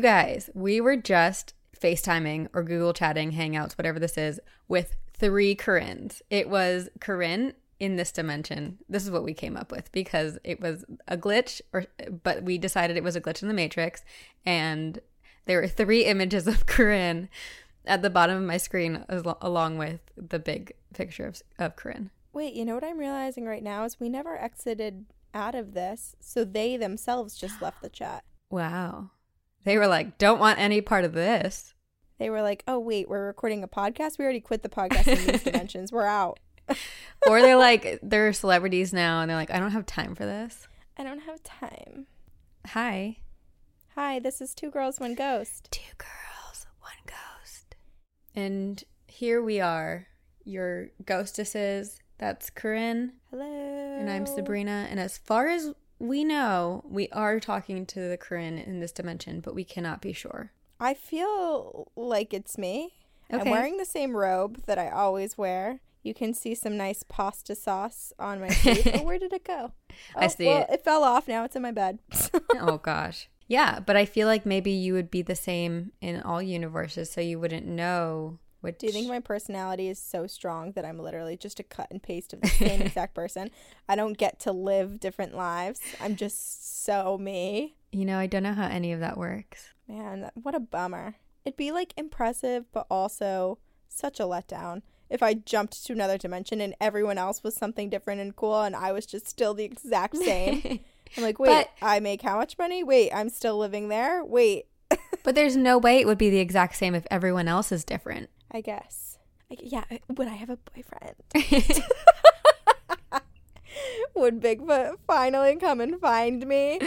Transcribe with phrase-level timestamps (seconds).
[0.00, 5.54] You guys, we were just FaceTiming or Google chatting, Hangouts, whatever this is, with three
[5.54, 6.22] Corinnes.
[6.30, 8.78] It was Corinne in this dimension.
[8.88, 11.84] This is what we came up with because it was a glitch, or
[12.22, 14.02] but we decided it was a glitch in the Matrix,
[14.46, 15.00] and
[15.44, 17.28] there were three images of Corinne
[17.84, 22.08] at the bottom of my screen, as- along with the big picture of, of Corinne.
[22.32, 26.16] Wait, you know what I'm realizing right now is we never exited out of this,
[26.20, 28.24] so they themselves just left the chat.
[28.48, 29.10] Wow.
[29.64, 31.74] They were like, don't want any part of this.
[32.18, 34.18] They were like, "Oh wait, we're recording a podcast.
[34.18, 35.90] We already quit the podcast in these dimensions.
[35.90, 36.38] We're out."
[37.26, 40.68] or they're like, they're celebrities now and they're like, I don't have time for this.
[40.96, 42.06] I don't have time.
[42.68, 43.16] Hi.
[43.96, 45.68] Hi, this is Two Girls One Ghost.
[45.70, 47.74] Two girls, one ghost.
[48.34, 50.06] And here we are,
[50.44, 52.00] your ghostesses.
[52.18, 53.14] That's Corinne.
[53.30, 53.96] Hello.
[53.98, 54.86] And I'm Sabrina.
[54.90, 59.40] And as far as we know, we are talking to the Corinne in this dimension,
[59.40, 60.50] but we cannot be sure.
[60.80, 62.94] I feel like it's me.
[63.30, 65.80] I'm wearing the same robe that I always wear.
[66.02, 68.86] You can see some nice pasta sauce on my face.
[68.94, 69.72] oh, where did it go?
[70.16, 70.74] I Oh, see well, it.
[70.74, 71.28] It fell off.
[71.28, 71.98] Now it's in my bed.
[72.58, 73.28] oh gosh.
[73.46, 77.20] Yeah, but I feel like maybe you would be the same in all universes, so
[77.20, 78.78] you wouldn't know which.
[78.78, 82.02] Do you think my personality is so strong that I'm literally just a cut and
[82.02, 83.50] paste of the same exact person?
[83.88, 85.80] I don't get to live different lives.
[86.00, 87.76] I'm just so me.
[87.92, 89.68] You know, I don't know how any of that works.
[89.88, 91.16] Man, what a bummer.
[91.44, 93.58] It'd be like impressive, but also
[93.88, 98.20] such a letdown if I jumped to another dimension and everyone else was something different
[98.20, 100.80] and cool and I was just still the exact same.
[101.16, 102.84] I'm like, wait, But- I make how much money?
[102.84, 104.24] Wait, I'm still living there?
[104.24, 104.66] Wait,
[105.22, 108.30] But there's no way it would be the exact same if everyone else is different.
[108.50, 109.18] I guess.
[109.50, 111.16] I, yeah, would I have a boyfriend?
[114.14, 116.78] Would Bigfoot finally come and find me?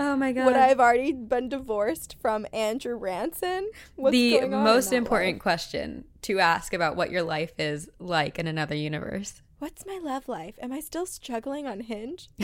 [0.00, 0.46] oh my god.
[0.46, 3.70] Would I have already been divorced from Andrew Ranson?
[3.94, 5.42] What's the going on in most important life?
[5.42, 9.42] question to ask about what your life is like in another universe.
[9.58, 10.56] What's my love life?
[10.60, 12.28] Am I still struggling on Hinge?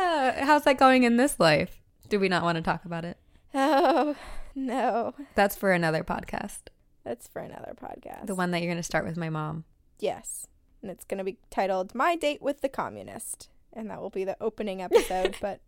[0.00, 1.82] Uh, how's that going in this life?
[2.08, 3.18] Do we not want to talk about it?
[3.54, 4.14] Oh,
[4.54, 5.14] no.
[5.34, 6.68] That's for another podcast.
[7.04, 8.26] That's for another podcast.
[8.26, 9.64] The one that you're going to start with my mom.
[9.98, 10.46] Yes.
[10.82, 13.48] And it's going to be titled My Date with the Communist.
[13.72, 15.60] And that will be the opening episode, but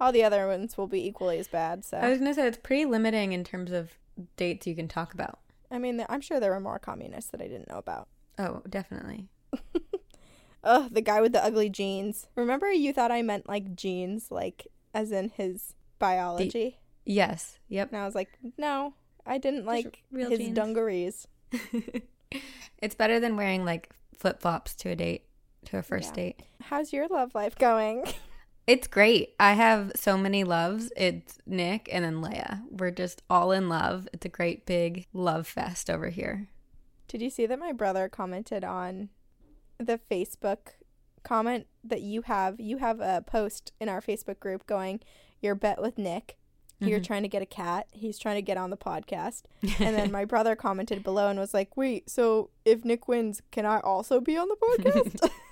[0.00, 1.84] all the other ones will be equally as bad.
[1.84, 3.90] So, I was going to say it's pretty limiting in terms of
[4.36, 5.38] dates you can talk about.
[5.70, 8.08] I mean, I'm sure there were more communists that I didn't know about.
[8.38, 9.28] Oh, definitely.
[10.64, 12.26] Ugh, the guy with the ugly jeans.
[12.34, 16.79] Remember you thought I meant like jeans, like as in his biology?
[17.04, 17.58] Yes.
[17.68, 17.92] Yep.
[17.92, 18.94] And I was like, no,
[19.26, 20.54] I didn't like his jeans.
[20.56, 21.26] dungarees.
[22.82, 25.24] it's better than wearing like flip flops to a date,
[25.66, 26.22] to a first Yeah.
[26.24, 26.40] date.
[26.62, 28.04] How's your love life going?
[28.66, 29.34] It's great.
[29.40, 30.92] I have so many loves.
[30.96, 32.60] It's Nick and then Leia.
[32.70, 34.06] We're just all in love.
[34.12, 36.46] It's a great big love fest over here.
[37.08, 39.08] Did you see that my brother commented on
[39.78, 40.74] the Facebook
[41.24, 42.60] comment that you have?
[42.60, 45.00] You have a post in our Facebook group going,
[45.40, 46.36] Your bet with Nick.
[46.80, 47.04] You're Mhm.
[47.06, 47.86] trying to get a cat.
[47.92, 49.42] He's trying to get on the podcast.
[49.80, 53.66] And then my brother commented below and was like, Wait, so if Nick wins, can
[53.66, 55.30] I also be on the podcast?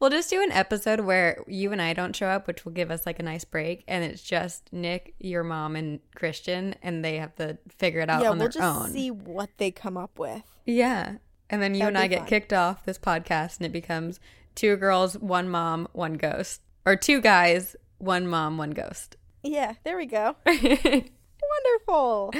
[0.00, 2.90] We'll just do an episode where you and I don't show up, which will give
[2.90, 7.16] us like a nice break, and it's just Nick, your mom, and Christian, and they
[7.18, 8.90] have to figure it out yeah, on we'll their just own.
[8.92, 10.42] see what they come up with.
[10.64, 11.16] Yeah.
[11.50, 12.28] And then you That'd and I get fun.
[12.28, 14.20] kicked off this podcast and it becomes
[14.54, 16.62] two girls, one mom, one ghost.
[16.86, 19.16] Or two guys, one mom, one ghost.
[19.42, 20.36] Yeah, there we go.
[20.46, 22.32] Wonderful.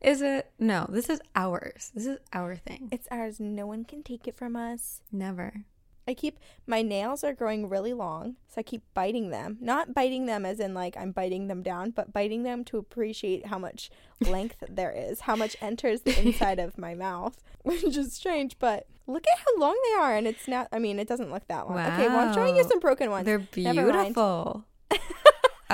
[0.00, 0.50] Is it?
[0.58, 1.90] No, this is ours.
[1.94, 2.88] This is our thing.
[2.92, 3.38] It's ours.
[3.40, 5.00] No one can take it from us.
[5.10, 5.64] Never.
[6.08, 9.58] I keep my nails are growing really long, so I keep biting them.
[9.60, 13.46] Not biting them as in like I'm biting them down, but biting them to appreciate
[13.46, 13.88] how much
[14.20, 18.58] length there is, how much enters the inside of my mouth, which is strange.
[18.58, 20.66] But look at how long they are, and it's not.
[20.72, 21.78] I mean, it doesn't look that long.
[21.78, 22.68] Okay, well I'm showing you Wow.
[22.68, 23.24] some broken ones.
[23.24, 24.64] They're beautiful.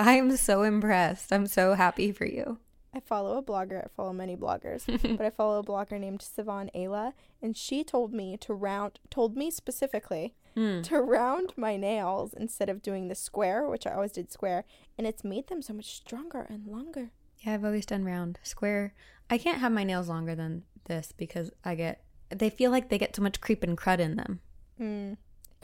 [0.00, 1.32] I'm so impressed.
[1.32, 2.58] I'm so happy for you.
[2.94, 3.84] I follow a blogger.
[3.84, 4.86] I follow many bloggers,
[5.18, 9.00] but I follow a blogger named Sivan Ayla, and she told me to round.
[9.10, 10.82] Told me specifically Hmm.
[10.82, 14.64] to round my nails instead of doing the square, which I always did square,
[14.96, 17.10] and it's made them so much stronger and longer.
[17.40, 18.38] Yeah, I've always done round.
[18.42, 18.94] Square.
[19.30, 22.98] I can't have my nails longer than this because I get, they feel like they
[22.98, 24.40] get so much creep and crud in them.
[24.78, 25.12] Hmm.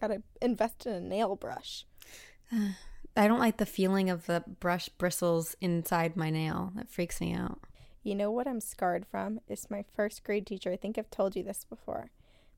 [0.01, 1.87] Gotta invest in a nail brush.
[3.17, 6.73] I don't like the feeling of the brush bristles inside my nail.
[6.75, 7.61] That freaks me out.
[8.03, 9.41] You know what I'm scarred from?
[9.49, 10.71] Is my first grade teacher.
[10.73, 12.11] I think I've told you this before.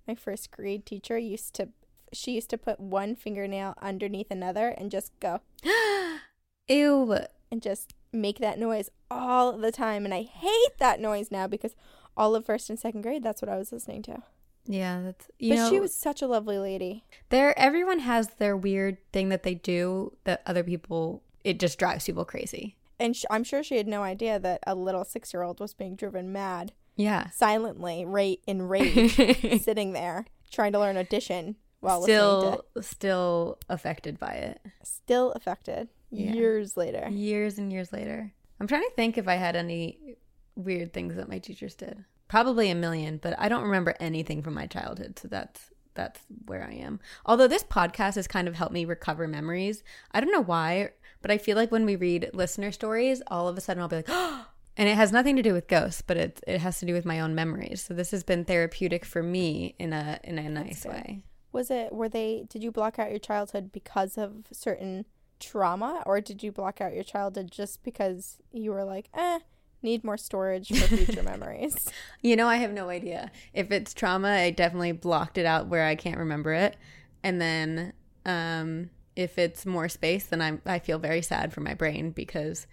[0.08, 1.69] My first grade teacher used to
[2.12, 5.41] she used to put one fingernail underneath another and just go
[6.69, 7.19] Ew.
[7.50, 10.05] and just make that noise all the time.
[10.05, 11.75] And I hate that noise now because
[12.17, 14.23] all of first and second grade, that's what I was listening to.
[14.66, 17.04] Yeah, that's you but know she was such a lovely lady.
[17.28, 22.04] there everyone has their weird thing that they do that other people it just drives
[22.06, 22.76] people crazy.
[22.98, 25.74] And sh- I'm sure she had no idea that a little six year old was
[25.74, 27.30] being driven mad Yeah.
[27.30, 29.14] silently, right in rage,
[29.62, 34.60] sitting there trying to learn addition while still still affected by it.
[34.82, 36.32] still affected Yeah.
[36.32, 37.08] years later.
[37.10, 38.32] Years and years later.
[38.58, 40.16] I'm trying to think if I had any
[40.56, 42.02] weird things that my teachers did.
[42.28, 46.62] Probably a million, but I don't remember anything from my childhood, so that's that's where
[46.62, 47.00] I am.
[47.25, 49.82] Although this podcast has kind of helped me recover memories.
[50.12, 50.90] I don't know why,
[51.23, 53.96] but I feel like when we read listener stories, all of a sudden I'll be
[53.96, 54.46] like, "Oh!"
[54.78, 57.06] And it has nothing to do with ghosts, but it it has to do with
[57.06, 57.82] my own memories.
[57.82, 61.23] So this has been therapeutic for me in a in a nice way.
[61.56, 65.06] Was it, were they, did you block out your childhood because of certain
[65.40, 69.38] trauma or did you block out your childhood just because you were like, eh,
[69.87, 71.88] need more storage for future memories?
[72.21, 73.31] You know, I have no idea.
[73.55, 76.77] If it's trauma, I definitely blocked it out where I can't remember it.
[77.23, 77.93] And then
[78.27, 82.67] um if it's more space, then I'm I feel very sad for my brain because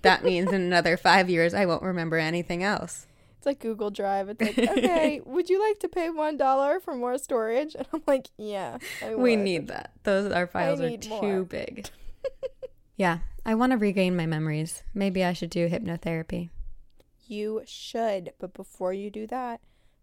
[0.00, 3.06] that means in another 5 years I won't remember anything else.
[3.36, 4.28] It's like Google Drive.
[4.28, 7.74] It's like, okay, would you like to pay one dollar for more storage?
[7.74, 9.92] And I'm like, yeah, I We need that.
[10.04, 11.42] Those our files are need too more.
[11.44, 11.88] big.
[12.96, 14.82] yeah, I want to regain my memories.
[14.94, 16.50] Maybe I should do hypnotherapy.
[17.30, 19.60] You should, but before you do that,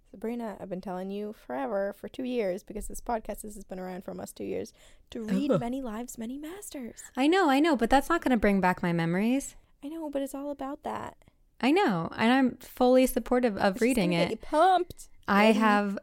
[0.10, 4.06] Sabrina, I've been telling you forever for two years because this podcast has been around
[4.06, 4.72] for almost two years
[5.10, 5.58] to read Oh.
[5.60, 7.04] Many Lives, Many Masters.
[7.18, 9.56] I know, I know, but that's not going to bring back my memories.
[9.84, 11.18] I know, but it's all about that.
[11.60, 14.30] I know, and I'm fully supportive of It's reading it.
[14.30, 15.10] Get pumped.
[15.28, 16.00] I have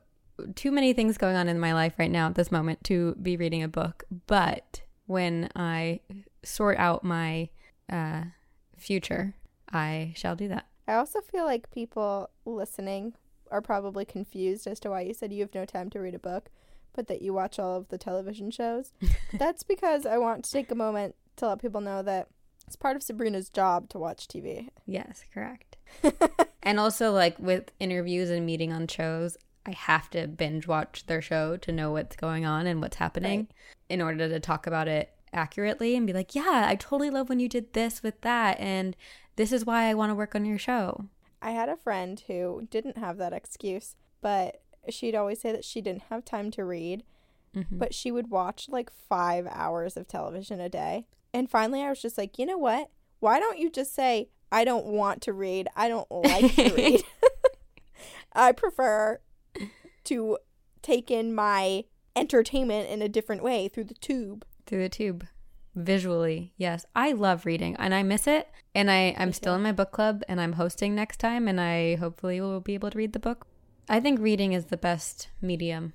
[0.55, 3.39] too many things going on in my life right now at this moment to be
[3.39, 4.05] reading a book.
[4.27, 6.01] But when I
[6.43, 7.49] sort out my
[7.91, 8.25] uh,
[8.77, 9.33] future,
[9.73, 10.67] I shall do that.
[10.87, 13.15] I also feel like people listening
[13.51, 16.19] are probably confused as to why you said you have no time to read a
[16.19, 16.51] book,
[16.93, 18.93] but that you watch all of the television shows.
[19.33, 22.29] That's because I want to take a moment to let people know that
[22.67, 24.69] it's part of Sabrina's job to watch TV.
[24.87, 25.77] Yes, correct.
[26.63, 31.23] and also, like with interviews and meeting on shows, I have to binge watch their
[31.23, 33.51] show to know what's going on and what's happening Right.
[33.89, 37.41] in order to talk about it accurately and be like, yeah, I totally love when
[37.41, 38.59] you did this with that.
[38.61, 38.97] And
[39.37, 41.07] this is why I want to work on your show.
[41.43, 45.81] I had a friend who didn't have that excuse, but she'd always say that she
[45.81, 47.03] didn't have time to read,
[47.55, 47.67] Mhm.
[47.79, 51.07] but she would watch like five hours of television a day.
[51.33, 52.91] And finally, I was just like, you know what?
[53.21, 55.69] Why don't you just say, I don't want to read.
[55.77, 57.03] I don't like to read.
[58.33, 59.21] I prefer
[60.05, 60.39] to
[60.83, 61.85] take in my
[62.17, 64.45] entertainment in a different way through the tube.
[64.67, 65.27] Through the tube
[65.75, 69.73] visually yes i love reading and i miss it and i i'm still in my
[69.73, 73.13] book club and i'm hosting next time and i hopefully will be able to read
[73.13, 73.47] the book
[73.89, 75.93] i think reading is the best medium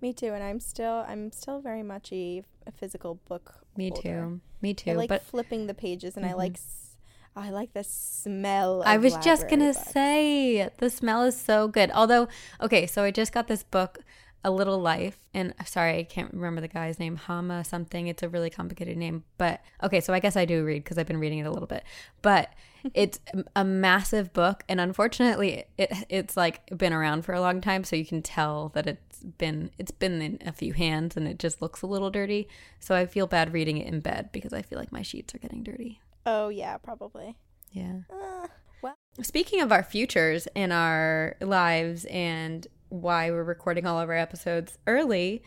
[0.00, 3.64] Me too, and I'm still I'm still very much a, a physical book.
[3.76, 4.02] me holder.
[4.02, 6.36] too me too I like but flipping the pages, and I Mhm.
[6.36, 6.96] like s-
[7.34, 8.82] I like the smell.
[8.82, 9.90] Of i was just gonna books.
[9.90, 12.28] say the smell is so good although
[12.60, 13.98] okay so i just got this book
[14.44, 18.06] a little life and sorry i can't remember the guy's name hama something.
[18.06, 21.06] It's a really complicated name but okay so i guess i do read because i've
[21.06, 21.84] been reading it a little bit.
[22.22, 22.52] But
[22.94, 23.18] it's
[23.56, 27.96] a massive book and unfortunately it it's like been around for a long time so
[27.96, 31.60] you can tell that it's been it's been in a few hands and it just
[31.60, 32.48] looks a little dirty.
[32.78, 35.38] So i feel bad reading it in bed because i feel like my sheets are
[35.38, 36.00] getting dirty.
[36.24, 37.36] Oh yeah, probably.
[37.72, 38.00] yeah.
[38.10, 38.46] Uh,
[39.20, 44.78] Speaking of our futures and our lives and why we're recording all of our episodes
[44.86, 45.42] early,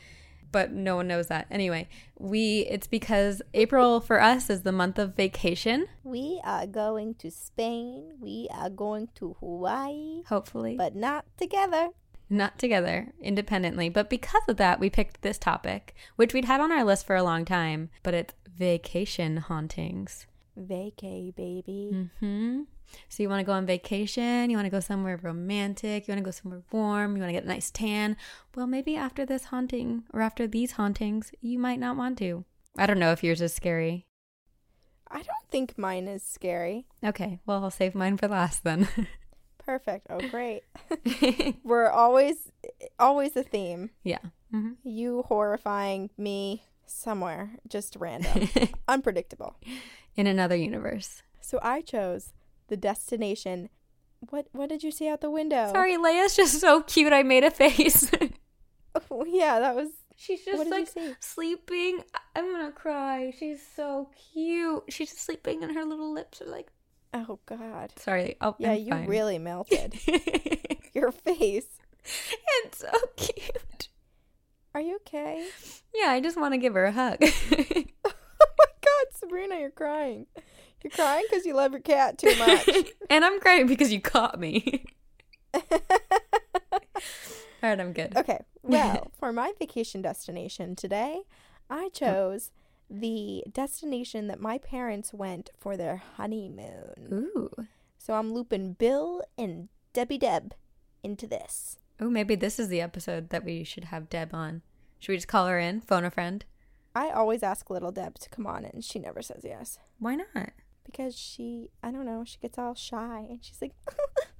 [0.51, 1.48] but no one knows that.
[1.50, 7.15] Anyway, we it's because April for us is the month of vacation, we are going
[7.15, 8.13] to Spain.
[8.19, 10.75] We are going to Hawaii, hopefully.
[10.77, 11.89] but not together.
[12.29, 16.71] Not together, independently, but because of that, we picked this topic, which we'd had on
[16.71, 20.27] our list for a long time, but it's vacation hauntings.
[20.57, 21.89] Vacay, baby.
[21.93, 22.62] Mm hmm
[23.10, 26.19] So you want to go on vacation, you want to go somewhere romantic, you want
[26.24, 28.17] to go somewhere warm, you want to get a nice tan.
[28.55, 32.45] Well, maybe after this haunting or after these hauntings, you might not want to.
[32.77, 34.07] I don't know if yours is scary.
[35.10, 36.86] I don't think mine is scary.
[37.03, 38.88] Okay, well, I'll save mine for last then.
[39.57, 40.07] Perfect.
[40.10, 40.63] Oh, great.
[41.63, 42.51] We're always,
[42.98, 43.91] always a theme.
[44.03, 44.19] yeah.
[44.51, 48.50] hmm You horrifying me somewhere, just random,
[48.88, 49.55] unpredictable.
[50.15, 51.24] In another universe.
[51.41, 52.33] So I chose
[52.72, 53.70] the destination.
[54.32, 55.70] What What did you see out the window?
[55.72, 57.13] Sorry, Leia's just so cute.
[57.13, 58.10] I made a face.
[59.10, 59.88] Oh, yeah, that was.
[60.18, 62.04] She's just What did you like sleeping.
[62.36, 63.32] I'm gonna cry.
[63.40, 64.84] She's so cute.
[64.90, 66.68] She's just sleeping, and her little lips are like.
[67.13, 67.94] Oh God.
[67.98, 68.36] Sorry.
[68.42, 69.08] Oh, Yeah, I'm you fine.
[69.08, 69.98] really melted.
[70.94, 71.68] Your face.
[72.66, 73.88] it's so cute.
[74.75, 75.48] Are you okay?
[75.96, 77.20] Yeah, I just want to give her a hug.
[77.24, 80.25] Oh my God, Sabrina, you're crying.
[80.84, 82.70] You're crying because you love your cat too much.
[83.10, 84.86] and I'm crying because you caught me.
[85.54, 85.62] All
[87.70, 88.16] right, I'm good.
[88.18, 91.22] okay, well, for my vacation destination today,
[91.70, 92.52] I chose
[92.90, 96.94] the destination that my parents went for their honeymoon.
[97.12, 97.50] Ooh.
[97.98, 100.54] So I'm looping Bill and Debbie Deb
[101.04, 101.78] into this.
[102.00, 104.64] Oh, maybe this is the episode that we should have Deb on.
[105.00, 105.82] Should we just call her in?
[105.82, 106.44] Phone a friend?
[106.96, 109.80] I always ask little Deb to come on, and she never says yes.
[110.00, 110.50] Why not?
[110.91, 113.74] Because she, I don't know, she gets all shy and she's like,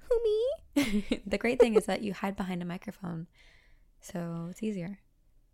[0.08, 1.22] who, me?
[1.26, 3.26] the great thing is that you hide behind a microphone,
[4.00, 4.98] so it's easier.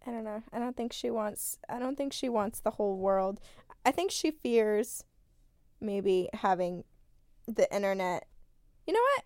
[0.06, 0.42] I don't know.
[0.52, 3.40] I don't think she wants, I don't think she wants the whole world.
[3.84, 5.04] I think she fears
[5.80, 6.84] maybe having
[7.46, 8.26] the internet.
[8.86, 9.24] You know what?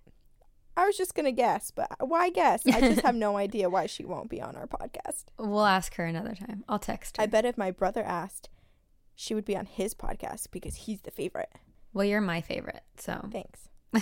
[0.77, 2.67] I was just going to guess, but why guess?
[2.67, 5.25] I just have no idea why she won't be on our podcast.
[5.39, 6.65] We'll ask her another time.
[6.69, 7.23] I'll text her.
[7.23, 8.49] I bet if my brother asked,
[9.15, 11.51] she would be on his podcast because he's the favorite.
[11.93, 13.29] well, you're my favorite, so.
[13.31, 13.69] Thanks.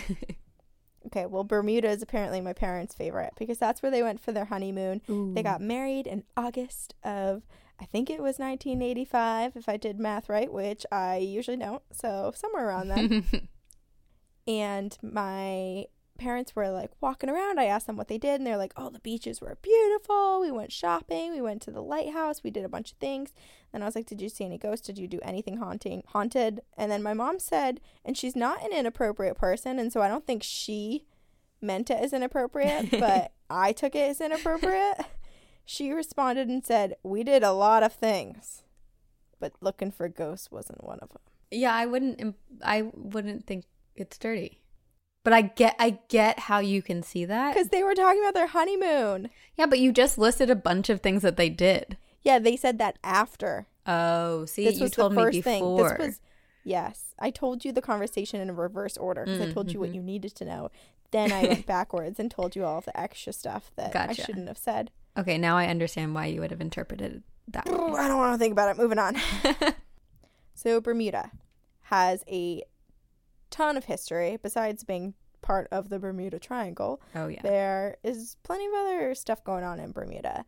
[1.06, 4.44] Okay, well, Bermuda is apparently my parents' favorite because that's where they went for their
[4.44, 5.00] honeymoon.
[5.34, 7.42] They got married in August of,
[7.80, 11.82] I think it was 1985, if I did math right, which I usually don't.
[11.90, 13.48] So somewhere around then.
[14.46, 15.86] and my
[16.20, 17.58] parents were like walking around.
[17.58, 20.40] I asked them what they did, and they're like, "Oh, the beaches were beautiful.
[20.40, 21.32] We went shopping.
[21.32, 22.42] We went to the lighthouse.
[22.44, 23.32] We did a bunch of things."
[23.72, 24.86] And I was like, "Did you see any ghosts?
[24.86, 28.72] Did you do anything haunting, haunted?" And then my mom said, and she's not an
[28.72, 31.06] inappropriate person, and so I don't think she
[31.60, 35.00] meant it as inappropriate, but I took it as inappropriate.
[35.64, 38.62] she responded and said, "We did a lot of things,
[39.38, 42.36] but looking for ghosts wasn't one of them." yeah, I wouldn't.
[42.62, 43.64] I wouldn't think
[43.96, 44.59] it's dirty.
[45.22, 45.76] But I get.
[45.78, 47.54] I get how you can see that.
[47.54, 49.28] Because they were talking about their honeymoon.
[49.56, 51.98] Yeah, but you just listed a bunch of things that they did.
[52.22, 53.66] Yeah, they said that after.
[53.86, 55.88] Oh, see, this you was told the me first before.
[55.90, 55.98] thing.
[55.98, 56.20] This was
[56.64, 57.14] yes.
[57.18, 59.80] I told you the conversation in a reverse order because I told you Mm-hmm.
[59.88, 60.70] what you needed to know.
[61.10, 64.48] Then I went backwards and told you all of the extra stuff that I shouldn't
[64.48, 64.90] have said.
[65.18, 67.66] Okay, now I understand why you would have interpreted that.
[67.66, 68.80] I don't want to think about it.
[68.80, 69.16] Moving on.
[70.54, 71.30] so Bermuda
[71.84, 72.62] has a
[73.50, 77.00] ton of history besides being part of the Bermuda Triangle.
[77.14, 77.40] Oh yeah.
[77.42, 80.44] There is plenty of other stuff going on in Bermuda.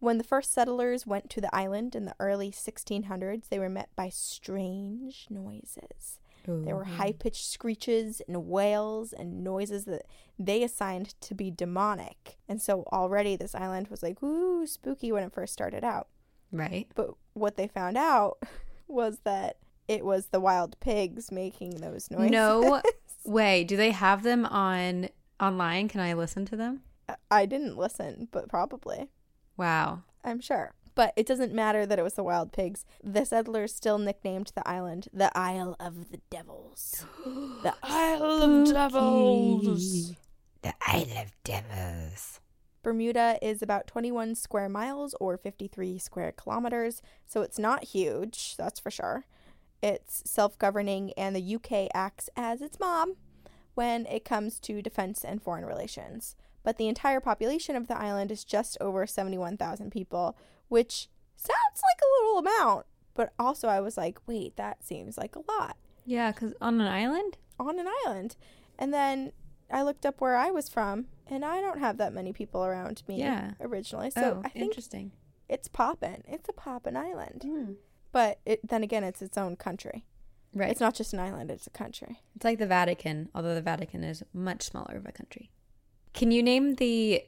[0.00, 3.88] When the first settlers went to the island in the early 1600s, they were met
[3.96, 6.18] by strange noises.
[6.46, 10.02] There were high pitched screeches and wails and noises that
[10.38, 12.36] they assigned to be demonic.
[12.46, 16.08] And so already this island was like, ooh, spooky when it first started out.
[16.52, 16.86] right.
[16.94, 18.42] But what they found out
[18.88, 19.56] was that
[19.88, 22.30] it was the wild pigs making those noises.
[22.30, 22.80] No
[23.24, 23.64] way.
[23.64, 25.08] Do they have them on
[25.40, 25.88] online?
[25.88, 26.82] Can I listen to them?
[27.30, 29.10] I didn't listen, but probably.
[29.56, 30.02] Wow.
[30.24, 30.72] I'm sure.
[30.94, 32.84] But it doesn't matter that it was the wild pigs.
[33.02, 37.04] The settlers still nicknamed the island the Isle of the Devils.
[37.24, 40.12] the Isle of Devils.
[40.62, 42.40] The Isle of Devils.
[42.82, 48.78] Bermuda is about 21 square miles or 53 square kilometers, so it's not huge, that's
[48.78, 49.24] for sure.
[49.84, 53.16] It's self governing, and the UK acts as its mom
[53.74, 56.36] when it comes to defense and foreign relations.
[56.62, 60.38] But the entire population of the island is just over 71,000 people,
[60.68, 65.36] which sounds like a little amount, but also I was like, wait, that seems like
[65.36, 65.76] a lot
[66.06, 67.36] Yeah, because on an island?
[67.60, 68.36] on an island.
[68.78, 69.32] And then
[69.70, 73.02] I looked up where I was from, and I don't have that many people around
[73.06, 73.50] me Yeah.
[73.60, 74.10] originally.
[74.10, 75.12] So oh, I think interesting.
[75.48, 76.22] it's poppin'.
[76.26, 77.42] It's a poppin' island.
[77.44, 77.74] Mm.
[78.14, 80.04] But it, then again, it's its own country.
[80.54, 80.70] Right.
[80.70, 82.20] It's not just an island, it's a country.
[82.36, 85.50] It's like the Vatican, although the Vatican is much smaller of a country.
[86.12, 87.24] Can you name the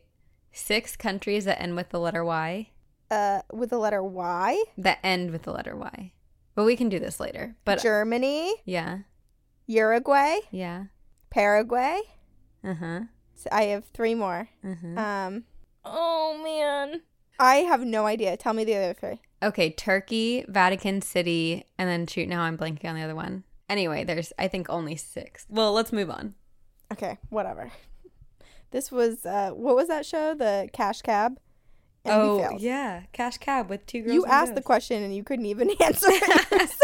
[0.53, 2.71] six countries that end with the letter Y?
[3.11, 6.13] Uh, with the letter Y, That end with the letter Y.
[6.55, 7.57] But we can do this later.
[7.65, 9.01] But Germany, yeah,
[9.67, 10.85] Uruguay, yeah.
[11.31, 12.01] Paraguay.
[12.63, 13.01] Uh huh.
[13.35, 14.51] So I have three more.
[14.65, 15.01] Uh huh.
[15.01, 15.45] Um,
[15.85, 17.03] oh man.
[17.41, 18.37] I have no idea.
[18.37, 19.21] Tell me the other three.
[19.47, 23.45] Okay, Turkey, Vatican City, and then shoot, now I'm blanking on the other one.
[23.69, 25.47] Anyway, there's I think only six.
[25.49, 26.35] Well, let's move on.
[26.93, 27.71] Okay, whatever.
[28.73, 30.35] This was, uh, what was that show?
[30.35, 31.39] The Cash Cab?
[32.05, 34.15] And oh yeah, Cash Cab with two girls.
[34.15, 36.71] You asked the question and you couldn't even answer it.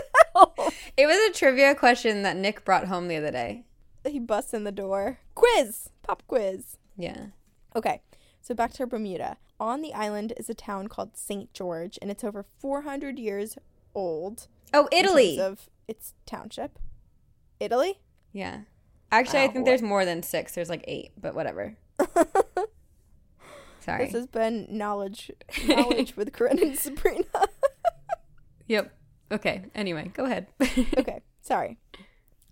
[0.96, 3.64] It was a trivia question that Nick brought home the other day.
[4.06, 5.18] he busts in the door.
[5.34, 5.88] Quiz!
[6.02, 6.76] Pop quiz.
[6.96, 7.26] Yeah.
[7.74, 8.02] Okay,
[8.42, 9.36] So back to Bermuda.
[9.60, 11.52] On the island is a town called St.
[11.54, 13.56] George, and it's over 400 years
[13.94, 14.48] old.
[14.74, 15.38] Oh, Italy.
[15.40, 16.78] of its township.
[17.60, 18.00] Italy?
[18.32, 18.62] yeah.
[19.12, 19.68] Actually, I Wow, think boy.
[19.70, 20.54] there's more than six.
[20.54, 21.76] There's like eight, but whatever.
[23.80, 24.04] Sorry.
[24.06, 25.30] This has been knowledge
[25.66, 27.24] knowledge with Corinne and Sabrina.
[28.68, 28.90] Yep.
[29.32, 29.64] Okay.
[29.74, 30.46] Anyway, go ahead.
[30.96, 31.76] okay, sorry.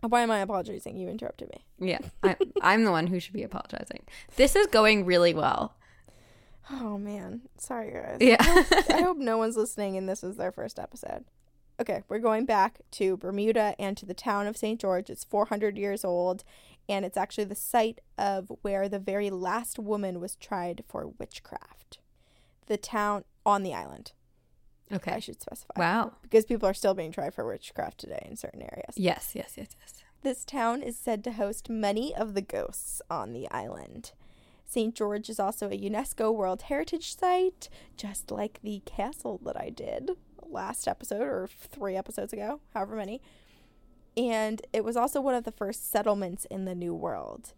[0.00, 0.98] Why am I apologizing?
[0.98, 1.64] You interrupted me.
[1.88, 4.02] yeah, I, I'm the one who should be apologizing.
[4.36, 5.76] This is going really well.
[6.72, 8.18] Oh man, sorry guys.
[8.20, 8.36] Yeah.
[8.40, 11.24] I hope no one's listening and this is their first episode.
[11.80, 14.78] Okay, we're going back to Bermuda and to the town of St.
[14.78, 15.08] George.
[15.08, 16.44] It's 400 years old,
[16.90, 21.98] and it's actually the site of where the very last woman was tried for witchcraft.
[22.66, 24.12] The town on the island,
[24.92, 25.12] Okay.
[25.12, 25.72] I should specify.
[25.76, 26.12] Wow.
[26.20, 28.94] Because people are still being tried for witchcraft today in certain areas.
[28.96, 29.30] Yes.
[29.34, 29.54] Yes.
[29.56, 29.68] Yes.
[29.80, 30.04] Yes.
[30.22, 34.12] This town is said to host many of the ghosts on the island.
[34.70, 34.94] St.
[34.94, 40.12] George is also a UNESCO World Heritage Site, just like the castle that I did
[40.48, 43.20] last episode or three episodes ago, however many.
[44.16, 47.52] And it was also one of the first settlements in the New World.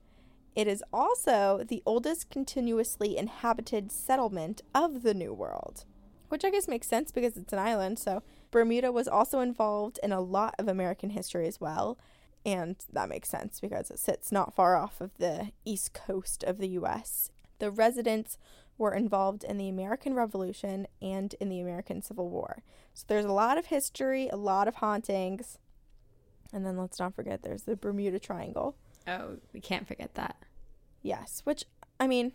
[0.56, 5.84] It is also the oldest continuously inhabited settlement of the New World,
[6.30, 7.98] which I guess makes sense because it's an island.
[7.98, 11.98] So, Bermuda was also involved in a lot of American history as well.
[12.44, 16.58] And that makes sense because it sits not far off of the east coast of
[16.58, 17.30] the US.
[17.58, 18.38] The residents
[18.78, 22.62] were involved in the American Revolution and in the American Civil War.
[22.94, 25.58] So there's a lot of history, a lot of hauntings.
[26.52, 28.76] And then let's not forget there's the Bermuda Triangle.
[29.06, 30.36] Oh, we can't forget that.
[31.02, 31.64] Yes, which
[31.98, 32.32] I mean,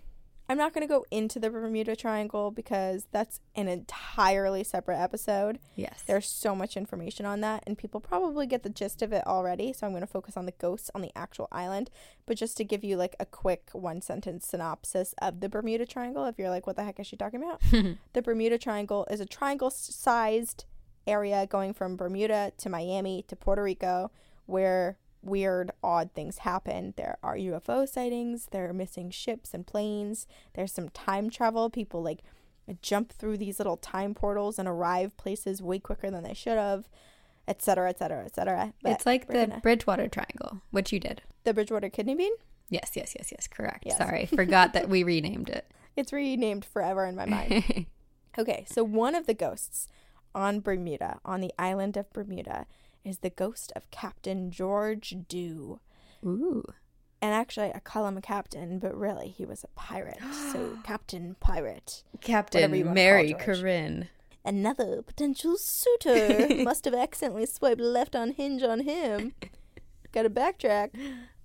[0.49, 5.59] I'm not going to go into the Bermuda Triangle because that's an entirely separate episode.
[5.75, 6.03] Yes.
[6.07, 9.73] There's so much information on that, and people probably get the gist of it already.
[9.73, 11.89] So I'm going to focus on the ghosts on the actual island.
[12.25, 16.25] But just to give you like a quick one sentence synopsis of the Bermuda Triangle,
[16.25, 17.61] if you're like, what the heck is she talking about?
[18.13, 20.63] the Bermuda Triangle is a triangle sized
[21.05, 24.11] area going from Bermuda to Miami to Puerto Rico
[24.45, 26.93] where weird, odd things happen.
[26.97, 31.69] There are UFO sightings, there are missing ships and planes, there's some time travel.
[31.69, 32.21] People like
[32.81, 36.89] jump through these little time portals and arrive places way quicker than they should have,
[37.47, 38.73] etc., etc., etc.
[38.83, 41.21] it's like the gonna- Bridgewater Triangle, which you did.
[41.43, 42.33] The Bridgewater Kidney Bean.
[42.69, 43.47] Yes, yes, yes, yes.
[43.47, 43.83] Correct.
[43.85, 43.97] Yes.
[43.97, 45.69] Sorry, forgot that we renamed it.
[45.95, 47.85] It's renamed forever in my mind.
[48.39, 49.87] Okay, so one of the ghosts
[50.35, 52.67] on Bermuda, on the island of Bermuda,
[53.07, 55.79] is the ghost of Captain George Dew.
[56.25, 56.63] Ooh.
[57.21, 60.19] And actually, I call him a captain, but really, he was a pirate.
[60.51, 62.03] so, Captain Pirate.
[62.21, 63.33] Captain Mary.
[63.33, 64.09] Corinne.
[64.45, 69.33] Another potential suitor must have accidentally swiped left on hinge on him.
[70.11, 70.91] Gotta backtrack.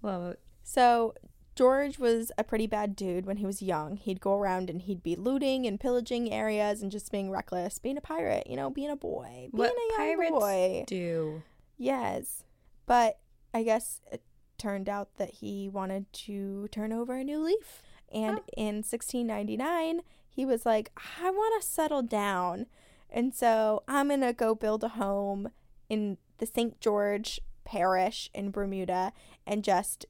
[0.03, 0.40] Love it.
[0.62, 1.14] So
[1.57, 3.96] George was a pretty bad dude when he was young.
[3.96, 7.96] He'd go around and he'd be looting and pillaging areas and just being reckless, being
[7.96, 10.85] a pirate, you know, being a boy, being What a young boy.
[10.87, 11.42] do?
[11.76, 12.44] Yes.
[12.87, 13.18] But
[13.54, 14.22] I guess it
[14.58, 17.82] turned out that he wanted to turn over a new leaf.
[18.12, 18.44] And Oh.
[18.56, 20.90] in 1699, he was like,
[21.22, 22.66] I want to settle down.
[23.11, 25.50] And so I'm going to go build a home
[25.88, 26.80] in the St.
[26.80, 29.12] George parish in Bermuda
[29.46, 30.06] and just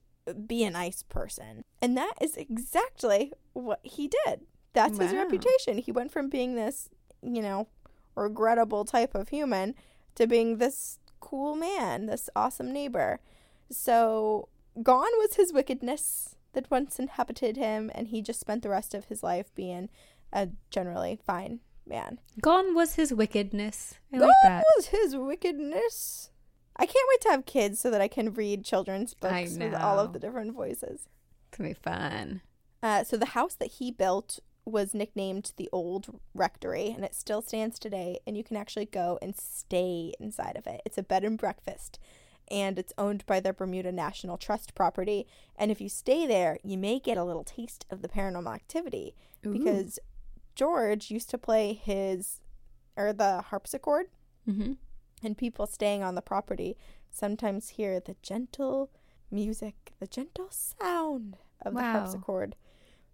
[0.47, 1.63] be a nice person.
[1.81, 4.41] And that is exactly what he did.
[4.73, 5.77] That's his reputation.
[5.77, 6.89] He went from being this,
[7.21, 7.67] you know,
[8.15, 9.75] regrettable type of human
[10.15, 13.21] to being this cool man, this awesome neighbor.
[13.71, 14.49] So
[14.83, 19.05] gone was his wickedness that once inhabited him, and he just spent the rest of
[19.05, 19.89] his life being
[20.33, 22.19] a generally fine man.
[22.41, 23.95] Gone was his wickedness.
[24.11, 24.63] I gone like that.
[24.75, 26.29] was his wickedness.
[26.75, 29.99] I can't wait to have kids so that I can read children's books with all
[29.99, 31.07] of the different voices.
[31.47, 32.41] It's gonna be fun.
[32.81, 37.41] Uh, so the house that he built was nicknamed the Old Rectory, and it still
[37.41, 38.19] stands today.
[38.25, 40.81] And you can actually go and stay inside of it.
[40.85, 41.99] It's a bed and breakfast,
[42.49, 45.27] and it's owned by the Bermuda National Trust property.
[45.57, 49.15] And if you stay there, you may get a little taste of the paranormal activity
[49.53, 49.99] because
[50.55, 52.39] George used to play his
[52.95, 54.07] or the harpsichord,
[54.45, 54.73] hmm
[55.23, 56.75] and people staying on the property
[57.09, 58.89] sometimes hear the gentle
[59.31, 62.55] music, the gentle sound of the harpsichord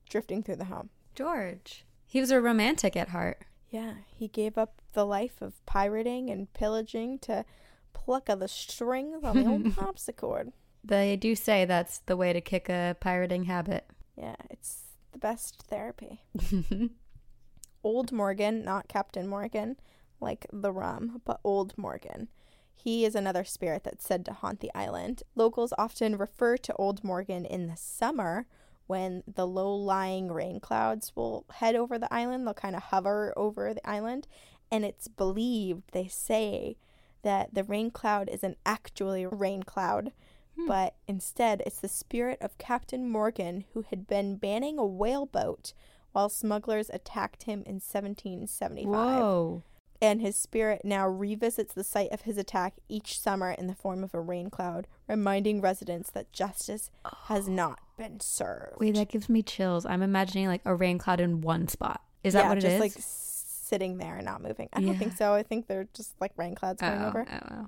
[0.10, 0.90] drifting through the home.
[1.20, 1.84] George.
[2.06, 3.44] He was a romantic at heart.
[3.70, 7.44] Yeah, he gave up the life of pirating and pillaging to
[7.92, 10.54] pluck of the strings on the old harpsichord.
[10.82, 13.86] They do say that's the way to kick a pirating habit.
[14.16, 16.22] Yeah, it's the best therapy.
[17.84, 19.76] Old Morgan, not Captain Morgan,
[20.22, 22.30] like the rum, but Old Morgan.
[22.74, 25.24] He is another spirit that's said to haunt the island.
[25.36, 28.48] Locals often refer to Old Morgan in the summer
[28.90, 32.48] when the low lying rain clouds will head over the island.
[32.48, 34.28] They'll kind of hover over the island.
[34.72, 36.76] And it's believed, they say,
[37.22, 40.12] that the rain cloud isn't actually a rain cloud,
[40.56, 40.68] Hmm.
[40.68, 45.74] but instead it's the spirit of Captain Morgan who had been banning a whaleboat
[46.12, 49.64] while smugglers attacked him in 1775 Whoa.
[50.02, 54.04] And his spirit now revisits the site of his attack each summer in the form
[54.04, 56.90] of a rain cloud, reminding residents that justice
[57.26, 57.52] has oh.
[57.52, 58.80] not been served.
[58.80, 59.86] Wait, that gives me chills.
[59.86, 62.02] I'm imagining like a rain cloud in one spot.
[62.24, 62.80] Is that yeah, what it just is?
[62.80, 64.70] like sitting there and not moving.
[64.74, 65.34] I don't think so.
[65.34, 67.26] I think they're just like rain clouds going oh, over.
[67.32, 67.66] Oh, oh,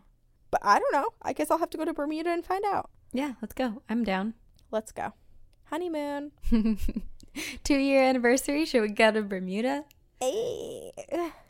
[0.50, 1.10] But I don't know.
[1.22, 2.90] I guess I'll have to go to Bermuda and find out.
[3.14, 3.82] Yeah, let's go.
[3.90, 4.34] I'm down.
[4.72, 5.14] Let's go.
[5.66, 6.32] Honeymoon.
[7.64, 8.66] Two year anniversary.
[8.66, 9.86] Should we go to Bermuda?
[10.20, 10.92] Hey.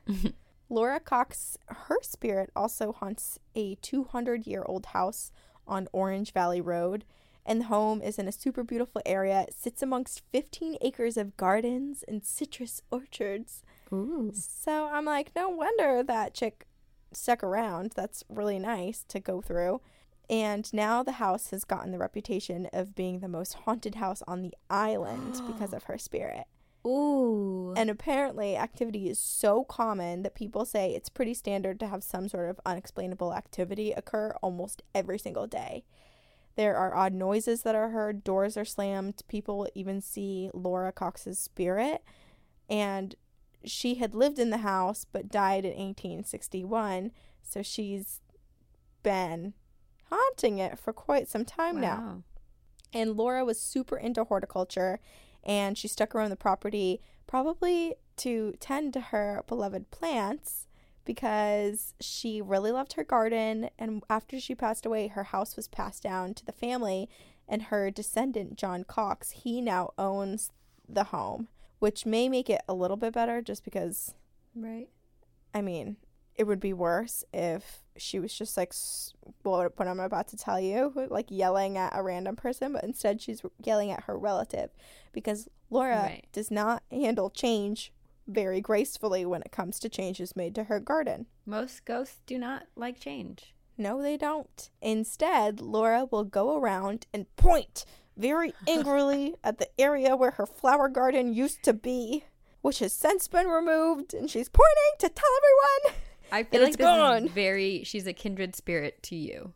[0.71, 5.33] Laura Cox, her spirit also haunts a 200 year old house
[5.67, 7.03] on Orange Valley Road.
[7.45, 9.41] And the home is in a super beautiful area.
[9.41, 13.63] It sits amongst 15 acres of gardens and citrus orchards.
[13.91, 14.31] Ooh.
[14.33, 16.65] So I'm like, no wonder that chick
[17.11, 17.91] stuck around.
[17.93, 19.81] That's really nice to go through.
[20.29, 24.41] And now the house has gotten the reputation of being the most haunted house on
[24.41, 26.45] the island because of her spirit.
[26.85, 27.73] Ooh.
[27.77, 32.27] And apparently, activity is so common that people say it's pretty standard to have some
[32.27, 35.83] sort of unexplainable activity occur almost every single day.
[36.55, 40.91] There are odd noises that are heard, doors are slammed, people will even see Laura
[40.91, 42.03] Cox's spirit.
[42.69, 43.15] And
[43.63, 47.11] she had lived in the house but died in 1861,
[47.43, 48.21] so she's
[49.03, 49.53] been
[50.09, 52.23] haunting it for quite some time now.
[52.93, 54.99] And Laura was super into horticulture
[55.43, 60.67] and she stuck around the property probably to tend to her beloved plants
[61.05, 63.69] because she really loved her garden.
[63.79, 67.09] And after she passed away, her house was passed down to the family,
[67.47, 70.51] and her descendant, John Cox, he now owns
[70.87, 71.47] the home,
[71.79, 74.13] which may make it a little bit better just because
[74.55, 74.89] Right.
[75.53, 75.97] I mean,
[76.35, 78.73] it would be worse if she was just like,
[79.43, 83.21] well, what I'm about to tell you, like yelling at a random person, but instead
[83.21, 84.69] she's yelling at her relative
[85.11, 86.25] because Laura Right.
[86.31, 87.91] does not handle change
[88.27, 91.25] very gracefully when it comes to changes made to her garden.
[91.45, 93.53] Most ghosts do not like change.
[93.77, 94.69] No, they don't.
[94.81, 97.83] Instead, Laura will go around and point
[98.15, 102.23] very angrily at the area where her flower garden used to be,
[102.61, 105.29] which has since been removed, and she's pointing to tell
[105.83, 106.01] everyone.
[106.31, 107.25] I feel like it's this gone.
[107.25, 107.83] is very.
[107.83, 109.53] She's a kindred spirit to you.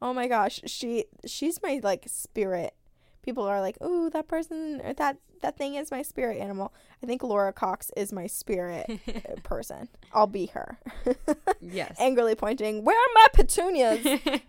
[0.00, 2.74] Oh my gosh, she she's my like spirit.
[3.22, 7.06] People are like, oh, that person or that that thing is my spirit animal." I
[7.06, 8.88] think Laura Cox is my spirit
[9.42, 9.88] person.
[10.12, 10.78] I'll be her.
[11.60, 11.96] Yes.
[12.00, 14.20] Angrily pointing, "Where are my petunias?"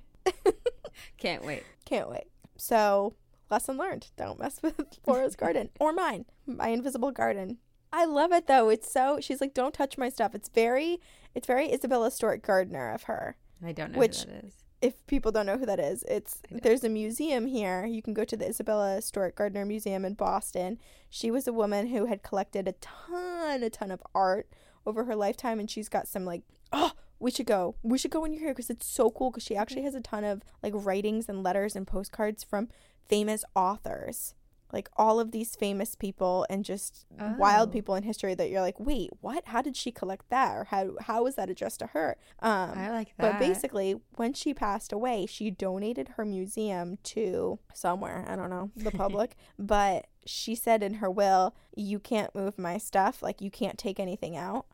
[1.18, 1.64] Can't wait.
[1.86, 2.26] Can't wait.
[2.58, 3.14] So,
[3.50, 4.08] lesson learned.
[4.18, 6.26] Don't mess with Laura's garden or mine.
[6.46, 7.58] My invisible garden.
[7.96, 8.68] I love it though.
[8.70, 11.00] It's so she's like, "Don't touch my stuff." It's very
[11.36, 13.38] it's very Isabella Stewart Gardner of her.
[13.64, 14.56] I don't know Which- who that is.
[14.82, 17.86] if people don't know who that is, it's there's a museum here.
[17.86, 20.80] You can go to the Isabella Stewart Gardner Museum in Boston.
[21.10, 24.50] She was a woman who had collected a ton, a ton of art
[24.86, 26.42] over her lifetime, and she's got some like,
[26.74, 27.76] oh, we should go.
[27.84, 29.30] We should go when you're here because it's so cool.
[29.32, 32.68] Because she actually has a ton of like writings and letters and postcards from
[33.08, 34.34] famous authors.
[34.74, 37.06] Like all of these famous people and just
[37.38, 37.72] wild Oh.
[37.72, 39.44] people in history that you're like, wait, what?
[39.46, 40.58] How did she collect that?
[40.58, 42.18] Or how how was that addressed to her?
[42.40, 43.34] Um, I like that.
[43.34, 48.72] but basically, when she passed away, she donated her museum to somewhere, I don't know,
[48.76, 49.36] the public.
[49.58, 53.22] but she said in her will, you can't move my stuff.
[53.22, 54.66] Like, you can't take anything out.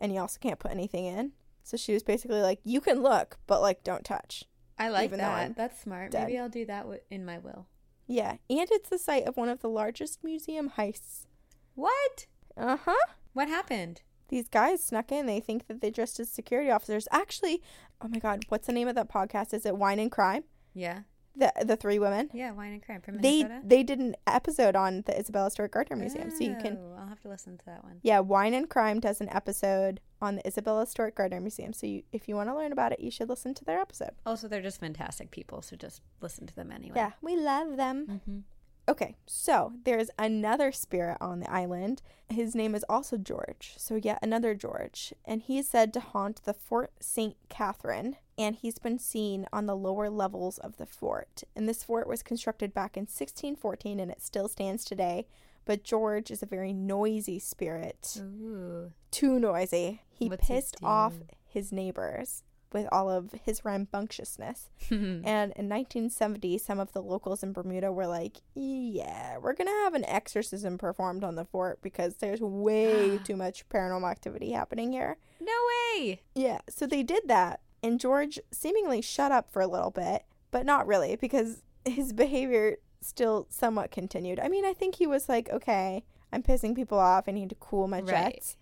[0.00, 1.32] And you also can't put anything in.
[1.62, 4.44] So she was basically like, you can look, but like, don't touch.
[4.78, 5.56] I like even that.
[5.56, 6.10] That's smart.
[6.10, 6.26] dead.
[6.26, 7.66] Maybe I'll do that in my will.
[8.06, 8.36] Yeah.
[8.50, 11.26] And it's the site of one of the largest museum heists.
[11.74, 12.26] What?
[12.56, 13.06] Uh huh.
[13.32, 14.02] What happened?
[14.28, 15.26] These guys snuck in.
[15.26, 17.08] They think that they dressed as security officers.
[17.10, 17.62] Actually,
[18.00, 19.52] oh my God, what's the name of that podcast?
[19.52, 20.44] Is it Wine and Crime?
[20.72, 21.00] Yeah.
[21.36, 22.30] The, the three women?
[22.32, 22.52] Yeah.
[22.52, 23.62] Wine and crime from they Minnesota.
[23.66, 27.08] they did an episode on the Isabella Stewart Gardner Museum, so you can Oh, I'll
[27.08, 27.98] have to listen to that one.
[28.02, 31.72] yeah, Wine and Crime does an episode on the Isabella Stewart Gardner Museum.
[31.72, 34.10] So you, if you want to learn about it, you should listen to their episode.
[34.24, 36.94] Also, they're just fantastic people, so just listen to them anyway.
[36.96, 38.06] Yeah, we love them.
[38.06, 38.38] Mm-hmm.
[38.86, 42.02] Okay, so there's another spirit on the island.
[42.28, 43.74] His name is also George.
[43.78, 47.36] So yet another George, and he is said to haunt the Fort St.
[47.48, 51.44] Catherine, and he's been seen on the lower levels of the fort.
[51.56, 55.26] And this fort was constructed back in 1614 and it still stands today.
[55.64, 58.18] But George is a very noisy spirit.
[58.20, 58.92] Ooh.
[59.10, 60.02] Too noisy.
[60.10, 61.14] He What's he pissed off
[61.46, 62.42] his neighbors
[62.74, 64.68] with all of his rambunctiousness.
[64.90, 69.80] and in 1970, some of the locals in Bermuda were like, yeah, we're going to
[69.84, 74.92] have an exorcism performed on the fort because there's way too much paranormal activity happening
[74.92, 75.16] here.
[75.40, 75.52] no
[75.96, 76.20] way.
[76.34, 77.60] Yeah, so they did that.
[77.82, 82.76] And George seemingly shut up for a little bit, but not really because his behavior
[83.00, 84.40] still somewhat continued.
[84.40, 87.24] I mean, I think he was like, okay, I'm pissing people off.
[87.28, 88.32] I need to cool my Right.
[88.34, 88.56] jets.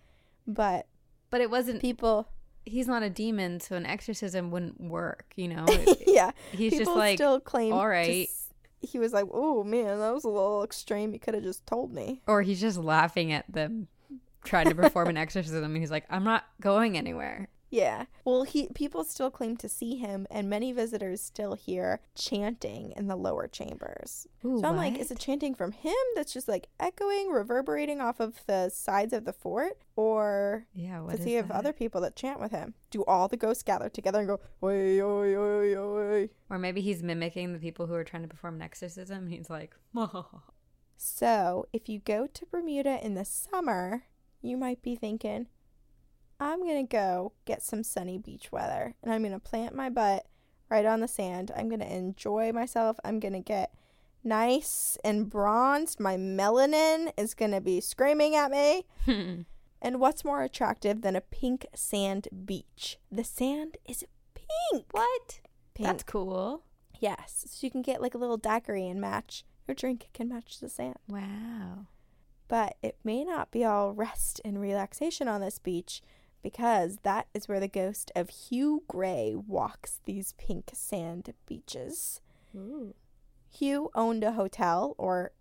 [0.45, 0.87] But
[1.29, 1.79] But it wasn't.
[1.81, 2.27] people,
[2.65, 5.33] He's not a demon, so an exorcism wouldn't work.
[5.35, 5.65] You know.
[6.07, 7.73] yeah, He's people just like, still claim.
[7.73, 8.27] "All to
[8.85, 11.13] he was like, oh man, that was a little extreme.
[11.13, 12.21] You could have just told me.
[12.27, 13.87] or he's just laughing at them
[14.43, 15.63] trying to perform an exorcism.
[15.63, 17.47] And he's like, I'm not going anywhere.
[17.73, 18.05] Yeah.
[18.23, 23.07] Well, he people still claim to see him, and many visitors still hear chanting in
[23.07, 24.27] the lower chambers.
[24.45, 28.19] Ooh, So I'm like, is it chanting from him that's just like echoing, reverberating off
[28.19, 29.79] of the sides of the fort?
[29.95, 31.01] Or Yeah.
[31.01, 31.55] What does he have that?
[31.55, 32.75] other people that chant with him?
[32.91, 36.29] Do all the ghosts gather together and go, oi, oi, oi, oi?
[36.51, 39.25] Or maybe he's mimicking the people who are trying to perform an exorcism.
[39.25, 39.75] He's like,
[40.95, 44.03] So if you go to Bermuda in the summer,
[44.43, 45.47] you might be thinking,
[46.43, 49.89] I'm going to go get some sunny beach weather and I'm going to plant my
[49.89, 50.25] butt
[50.69, 51.51] right on the sand.
[51.55, 52.99] I'm going to enjoy myself.
[53.05, 53.73] I'm going to get
[54.23, 55.99] nice and bronzed.
[55.99, 58.85] My melanin is going to be screaming at me.
[59.05, 59.41] Hmm.
[59.81, 62.97] And what's more attractive than a pink sand beach?
[63.11, 64.85] The sand is pink.
[64.91, 65.39] what?
[65.73, 65.87] Pink.
[65.87, 66.63] That's cool.
[66.99, 67.45] yes.
[67.47, 69.45] So you can get like a little daiquiri and match.
[69.67, 70.95] Your drink can match the sand.
[71.07, 71.87] Wow.
[72.49, 76.01] But it may not be all rest and relaxation on this beach
[76.43, 82.21] because that is where the ghost of Hugh Gray walks these pink sand beaches.
[82.55, 82.93] Ooh.
[83.49, 85.31] Hugh owned a hotel, or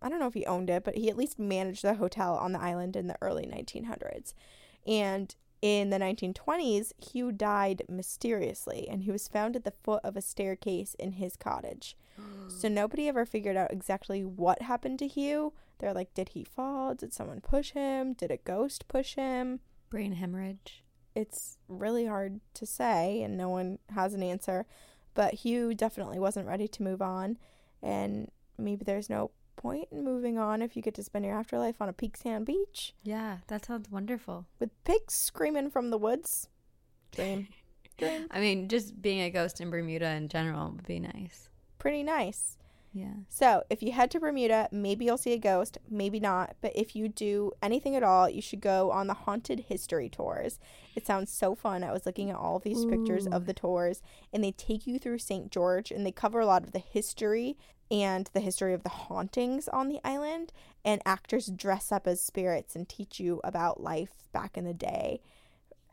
[0.00, 2.52] I don't know if he owned it, but he at least managed the hotel on
[2.52, 4.32] the island in the early 1900s.
[4.86, 10.16] And in the 1920s, Hugh died mysteriously, and he was found at the foot of
[10.16, 11.96] a staircase in his cottage.
[12.48, 15.52] So nobody ever figured out exactly what happened to Hugh.
[15.78, 16.94] They're like, did he fall?
[16.94, 18.12] Did someone push him?
[18.12, 19.60] Did a ghost push him?
[19.90, 20.82] Brain hemorrhage.
[21.14, 24.66] It's really hard to say, and no one has an answer.
[25.14, 27.38] But Hugh definitely wasn't ready to move on,
[27.82, 31.80] and maybe there's no point in moving on if you get to spend your afterlife
[31.82, 34.46] on a peak sand beach Yeah, that sounds wonderful.
[34.60, 36.48] with pigs screaming from the woods.
[37.10, 37.48] Dream.
[37.96, 38.26] Dream.
[38.30, 41.48] I mean, just being a ghost in Bermuda in general would be nice.
[41.78, 42.57] Pretty nice.
[42.92, 43.14] Yeah.
[43.28, 46.56] So, if you head to Bermuda, maybe you'll see a ghost, maybe not.
[46.60, 50.58] But if you do anything at all, you should go on the haunted history tours.
[50.94, 51.84] It sounds so fun.
[51.84, 55.18] I was looking at all these pictures of the tours, and they take you through
[55.18, 55.50] St.
[55.50, 57.56] George, and they cover a lot of the history
[57.90, 60.52] and the history of the hauntings on the island.
[60.84, 65.20] And actors dress up as spirits and teach you about life back in the day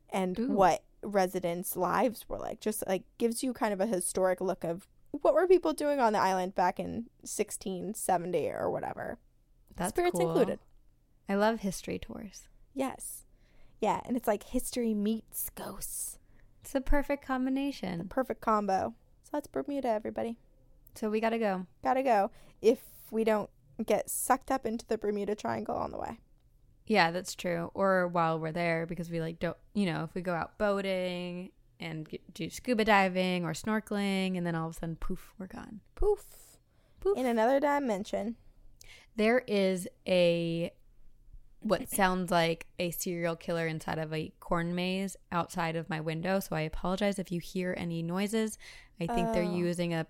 [0.10, 0.48] and Ooh.
[0.48, 2.62] what residents' lives were like.
[2.62, 4.88] Just like gives you kind of a historic look of
[5.22, 9.18] what were people doing on the island back in 1670 or whatever.
[9.76, 10.30] That's Spirits cool.
[10.30, 10.60] included.
[11.28, 12.48] I love history tours.
[12.74, 13.26] Yes.
[13.82, 16.18] Yeah, and it's like history meets ghosts.
[16.62, 18.08] It's a perfect The combination.
[18.10, 18.94] perfect combo.
[19.24, 20.38] So that's Bermuda, everybody.
[20.96, 21.68] So we gotta go.
[21.84, 22.80] Gotta go if
[23.12, 23.50] we don't
[23.86, 26.20] get sucked up into the Bermuda Triangle on the way.
[26.88, 27.72] Yeah, that's true.
[27.74, 31.52] Or while we're there, because we like don't, you know, if we go out boating
[31.80, 35.48] and get, do scuba diving or snorkeling, and then all of a sudden, poof, we're
[35.48, 35.82] gone.
[35.96, 36.24] Poof.
[37.00, 37.18] Poof.
[37.18, 38.36] In another dimension.
[39.16, 40.72] There is a
[41.62, 46.40] what sounds like a serial killer inside of a corn maze outside of my window.
[46.40, 48.60] So I apologize if you hear any noises.
[49.02, 49.56] I think they're Oh.
[49.56, 50.06] using a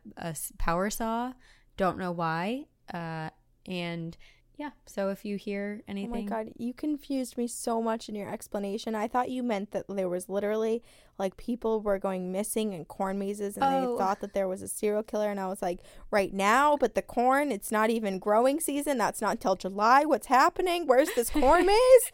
[0.58, 1.32] power saw.
[1.78, 2.66] Don't know why.
[2.94, 3.30] Uh,
[3.66, 4.18] and
[4.58, 8.16] yeah, so if you hear anything, Oh my god, you confused me so much in
[8.16, 8.96] your explanation.
[8.96, 10.82] I thought you meant that there was literally
[11.18, 13.92] like people were going missing in corn mazes and Oh.
[13.92, 16.96] they thought that there was a serial killer and I was like, "Right now, but
[16.96, 18.98] the corn, it's not even growing season.
[18.98, 20.06] That's not until July.
[20.06, 20.88] What's happening?
[20.88, 22.12] Where's this corn maze?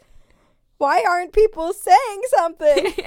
[0.78, 2.92] Why aren't people saying something?"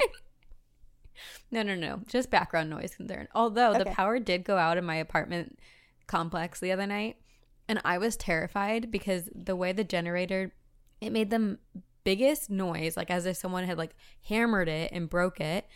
[1.50, 2.00] No, no, no.
[2.08, 3.28] Just background noise concern.
[3.34, 5.58] Although the power did go out in my apartment
[6.08, 7.16] complex the other night,
[7.68, 10.52] and I was terrified because the way the generator
[11.00, 11.58] it made the
[12.04, 13.94] biggest noise, like as if someone had like
[14.28, 15.66] hammered it and broke it.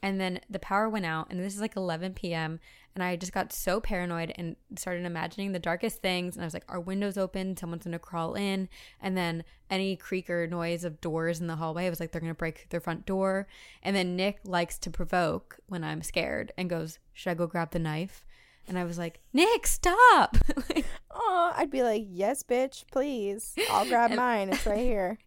[0.00, 2.60] And then the power went out, and this is like 11 p.m.
[2.94, 6.36] And I just got so paranoid and started imagining the darkest things.
[6.36, 7.56] And I was like, "Our windows open?
[7.56, 8.68] Someone's gonna crawl in."
[9.00, 12.20] And then any creak or noise of doors in the hallway, I was like, "They're
[12.20, 13.48] gonna break their front door."
[13.82, 17.72] And then Nick likes to provoke when I'm scared and goes, "Should I go grab
[17.72, 18.24] the knife?"
[18.68, 20.36] And I was like, "Nick, stop!"
[20.74, 23.54] Like, Oh, I'd be like, "Yes, bitch, please.
[23.70, 24.50] I'll grab mine.
[24.50, 25.18] It's right here."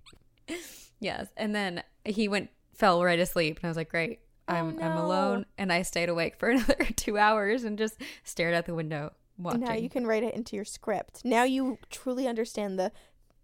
[0.99, 1.27] yes.
[1.37, 4.97] And then he went, fell right asleep, and I was like, "Great." Oh, I'm I'm
[4.97, 9.13] alone and I stayed awake for another 2 hours and just stared out the window
[9.37, 9.61] watching.
[9.61, 11.23] Now you can write it into your script.
[11.23, 12.91] Now you truly understand the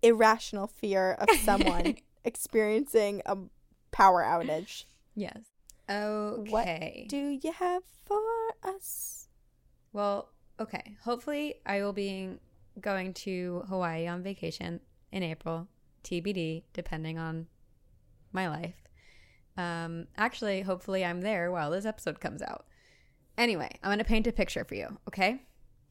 [0.02, 3.38] irrational fear of someone experiencing a
[3.92, 4.84] power outage.
[5.16, 5.40] yes.
[5.90, 6.52] Okay.
[6.52, 8.22] What Do you have for
[8.64, 9.27] us?
[9.98, 10.30] Well,
[10.60, 10.96] okay.
[11.04, 12.30] Hopefully, I will be
[12.80, 14.80] going to Hawaii on vacation
[15.12, 15.68] in April,
[16.04, 17.48] TBD, depending on
[18.32, 18.76] my life.
[19.58, 22.68] Um, actually, hopefully, I'm there while this episode comes out.
[23.40, 25.42] Anyway, I'm going to paint a picture for you, okay?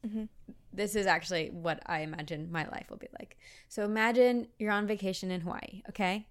[0.05, 0.29] Mhm.
[0.71, 3.35] This is actually what I imagine my life will be like.
[3.67, 6.27] So imagine you're on vacation in Hawaii, okay?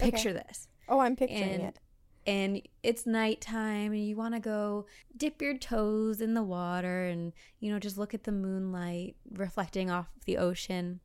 [0.00, 0.10] Okay.
[0.10, 1.78] Picture this Oh, I'm picturing and it.
[2.26, 7.32] And it's nighttime and you want to go dip your toes in the water and
[7.58, 11.00] you know just look at the moonlight reflecting off the ocean.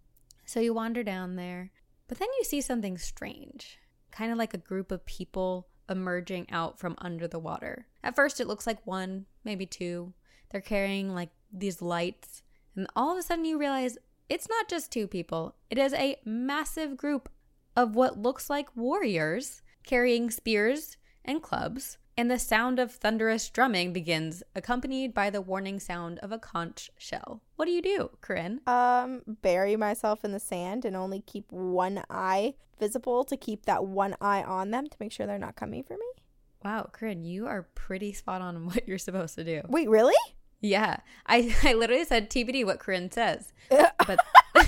[0.45, 1.71] So you wander down there
[2.07, 3.79] but then you see something strange
[4.11, 7.87] kind of like a group of people emerging out from under the water.
[8.03, 10.13] At first it looks like one maybe two.
[10.51, 12.43] They're carrying like these lights
[12.75, 13.97] and all of a sudden you realize
[14.29, 15.55] it's not just two people.
[15.69, 17.29] It is a massive group
[17.75, 23.93] of what looks like warriors carrying spears and clubs, and the sound of thunderous drumming
[23.93, 27.41] begins, accompanied by the warning sound of a conch shell.
[27.57, 28.61] What do you do, Corinne?
[28.65, 33.85] Um, bury myself in the sand and only keep one eye visible to keep that
[33.85, 36.23] one eye on them to make sure they're not coming for me.
[36.63, 39.61] Wow, Corinne, you are pretty spot on what you're supposed to do.
[39.67, 40.15] Wait, really?
[40.59, 44.19] Yeah, I, I literally said TBD what Corinne says, but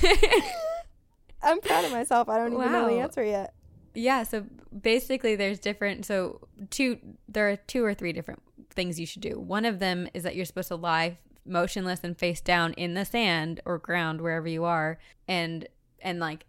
[1.41, 2.30] I'm proud of myself.
[2.30, 3.54] I don't even know the answer yet.
[4.00, 4.24] Yeah.
[4.24, 4.46] So
[4.82, 6.06] basically, there's different.
[6.06, 9.40] So two, there are two or three different things you should do.
[9.40, 13.06] One of them is that you're supposed to lie motionless and face down in the
[13.06, 15.68] sand or ground wherever you are, and
[16.02, 16.46] and like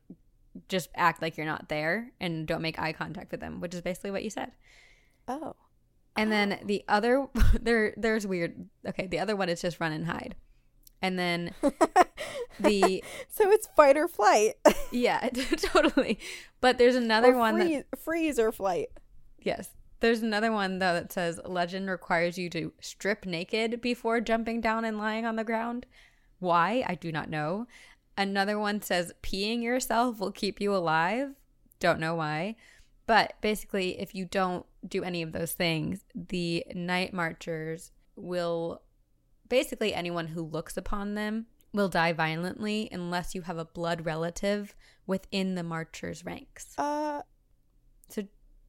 [0.68, 3.80] just act like you're not there and don't make eye contact with them, which is
[3.80, 4.52] basically what you said.
[5.28, 5.54] Oh.
[6.16, 6.66] And then oh.
[6.66, 7.28] the other
[7.60, 8.68] there there's weird.
[8.86, 10.34] Okay, the other one is just run and hide.
[11.02, 11.54] And then
[12.60, 14.54] the so it's fight or flight.
[14.90, 16.18] yeah, totally.
[16.60, 18.88] But there's another or one that freeze, freeze or flight.
[19.40, 19.70] Yes.
[20.00, 24.84] There's another one though that says legend requires you to strip naked before jumping down
[24.84, 25.86] and lying on the ground.
[26.38, 26.84] Why?
[26.86, 27.66] I do not know.
[28.16, 31.34] Another one says peeing yourself will keep you alive.
[31.78, 32.56] Don't know why.
[33.06, 38.82] But basically, if you don't do any of those things, the night marchers will
[39.48, 44.74] basically anyone who looks upon them will die violently unless you have a blood relative
[45.06, 46.74] within the marchers' ranks.
[46.78, 47.22] Uh,
[48.08, 48.24] So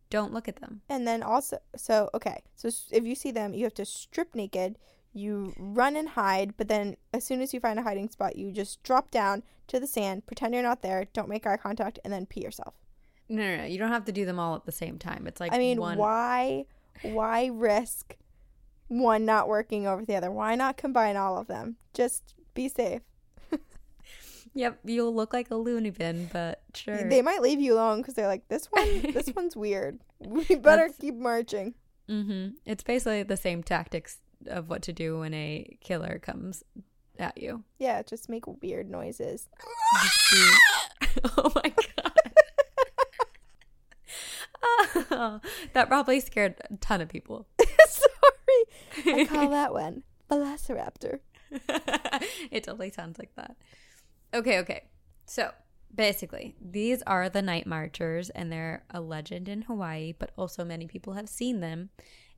[0.10, 0.82] don't look at them.
[0.90, 4.78] and then also, so okay, so if you see them, you have to strip naked.
[5.14, 8.52] You run and hide, but then as soon as you find a hiding spot, you
[8.52, 12.14] just drop down to the sand, pretend you're not there, don't make eye contact, and
[12.14, 12.76] then pee yourself.
[13.28, 13.66] No, no, no.
[13.66, 15.28] You don't have to do them all at the same time.
[15.28, 15.98] It's like I mean, one.
[15.98, 16.66] why,
[17.02, 18.16] why risk
[18.88, 20.32] one not working over the other?
[20.32, 21.76] Why not combine all of them?
[21.94, 23.02] Just be safe.
[24.54, 27.08] Yep, you'll look like a loony bin, but sure.
[27.08, 30.00] They might leave you alone because they're like, this one, this one's weird.
[30.20, 30.60] We better
[30.90, 31.74] That's- keep marching.
[32.10, 32.56] mm-hmm.
[32.66, 36.64] It's basically the same tactics of what to do when a killer comes
[37.18, 37.64] at you.
[37.80, 39.48] Yeah, just make weird noises.
[40.34, 42.12] Be- oh my god.
[45.14, 45.40] Oh,
[45.74, 47.48] that probably scared a ton of people.
[47.88, 51.20] Sorry, I call that one Velociraptor.
[52.52, 53.56] it totally sounds like that.
[54.34, 54.84] Okay, okay.
[55.26, 55.52] So
[55.94, 60.88] basically, these are the night marchers, and they're a legend in Hawaii, but also many
[60.88, 61.90] people have seen them.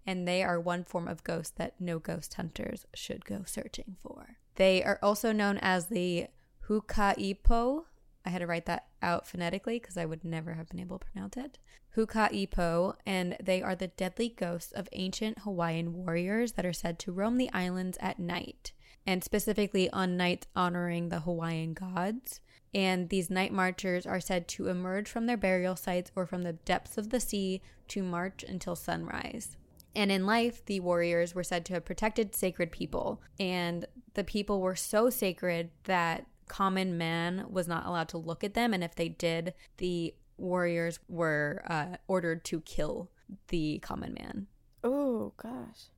[0.06, 4.38] And they are one form of ghost that no ghost hunters should go searching for.
[4.56, 6.28] They are also known as the
[6.68, 7.86] Hukaipo.
[8.26, 11.06] I had to write that out phonetically because I would never have been able to
[11.06, 11.58] pronounce it.
[11.96, 17.12] Hukaipo, and they are the deadly ghosts of ancient Hawaiian warriors that are said to
[17.12, 18.74] roam the islands at night,
[19.06, 22.40] and specifically on nights honoring the Hawaiian gods.
[22.74, 26.54] And these night marchers are said to emerge from their burial sites or from the
[26.54, 29.58] depths of the sea to march until sunrise.
[29.96, 33.22] And in life, the warriors were said to have protected sacred people.
[33.40, 33.86] And
[34.16, 38.74] the people were so sacred that common man was not allowed to look at them.
[38.74, 43.12] And if they did, the warriors were uh, ordered to kill
[43.50, 44.48] the common man.
[44.84, 45.90] Oh gosh,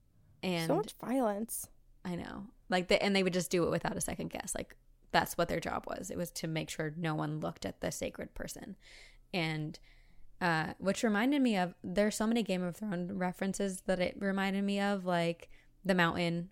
[0.44, 1.68] And so much violence.
[2.04, 2.48] I know.
[2.70, 4.54] Like they, and they would just do it without a second guess.
[4.56, 4.76] Like
[5.12, 6.10] that's what their job was.
[6.10, 8.76] It was to make sure no one looked at the sacred person.
[9.34, 9.80] And
[10.42, 14.64] uh which reminded me of there's so many Game of Thrones references that it reminded
[14.64, 15.50] me of like
[15.86, 16.50] The Mountain.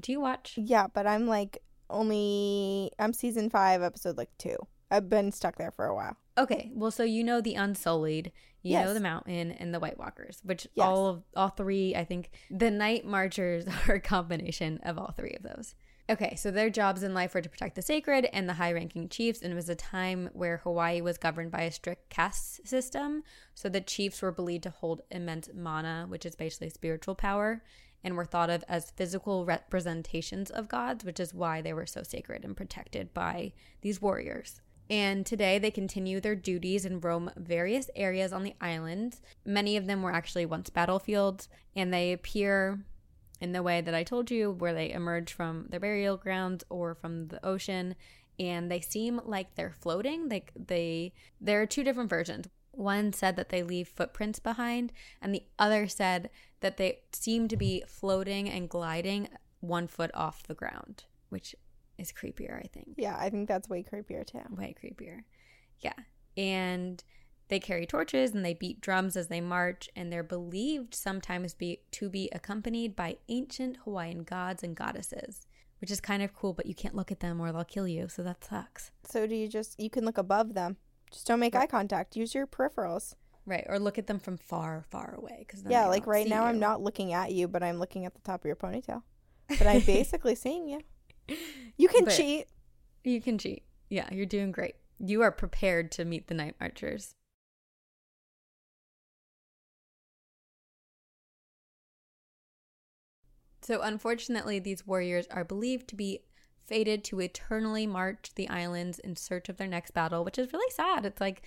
[0.00, 0.54] Do you watch?
[0.56, 4.56] Yeah, but I'm like only I'm season five, episode like two.
[4.92, 6.16] I've been stuck there for a while.
[6.38, 8.30] Okay, well, so you know the Unsullied,
[8.62, 10.86] you know the Mountain, and the White Walkers, which Yes.
[10.86, 15.32] all of all three, I think, the Night Marchers are a combination of all three
[15.32, 15.74] of those.
[16.10, 19.40] Okay, so their jobs in life were to protect the sacred and the high-ranking chiefs,
[19.40, 23.22] and it was a time where Hawaii was governed by a strict caste system.
[23.54, 27.62] So the chiefs were believed to hold immense mana, which is basically spiritual power,
[28.04, 32.02] and were thought of as physical representations of gods, which is why they were so
[32.02, 34.60] sacred and protected by these warriors.
[34.92, 39.20] And today they continue their duties and roam various areas on the island.
[39.42, 42.84] Many of them were actually once battlefields, and they appear
[43.40, 46.94] in the way that I told you, where they emerge from their burial grounds or
[46.94, 47.94] from the ocean,
[48.38, 50.28] and they seem like they're floating.
[50.28, 52.48] Like they, there are two different versions.
[52.72, 56.28] One said that they leave footprints behind, and the other said
[56.60, 59.30] that they seem to be floating and gliding
[59.60, 61.54] one foot off the ground, which
[62.02, 64.40] is creepier, I think Yeah, I think that's way creepier too.
[64.50, 65.20] way creepier.
[65.80, 65.94] Yeah.
[66.36, 67.02] And
[67.48, 71.80] they carry torches and they beat drums as they march, and they're believed sometimes be
[71.92, 75.46] to be accompanied by ancient Hawaiian gods and goddesses,
[75.80, 78.08] which is kind of cool, but you can't look at them or they'll kill you,
[78.08, 78.90] so that sucks.
[79.04, 80.76] So do you just you can look above them.
[81.10, 82.16] Just don't make eye contact.
[82.16, 83.14] Use your peripherals.
[83.44, 83.66] Right.
[83.68, 85.44] Or look at them from far, far away.
[85.50, 88.20] Cause yeah, like right now I'm not looking at you, but I'm looking at the
[88.20, 89.02] top of your ponytail.
[89.48, 90.80] But I'm basically seeing you.
[91.76, 92.48] You can But- cheat.
[93.04, 93.64] You can cheat.
[93.88, 94.76] Yeah, you're doing great.
[94.98, 97.14] You are prepared to meet the night marchers.
[103.62, 106.20] So, unfortunately, these warriors are believed to be
[106.66, 110.70] fated to eternally march the islands in search of their next battle, which is really
[110.72, 111.04] sad.
[111.04, 111.42] It's like,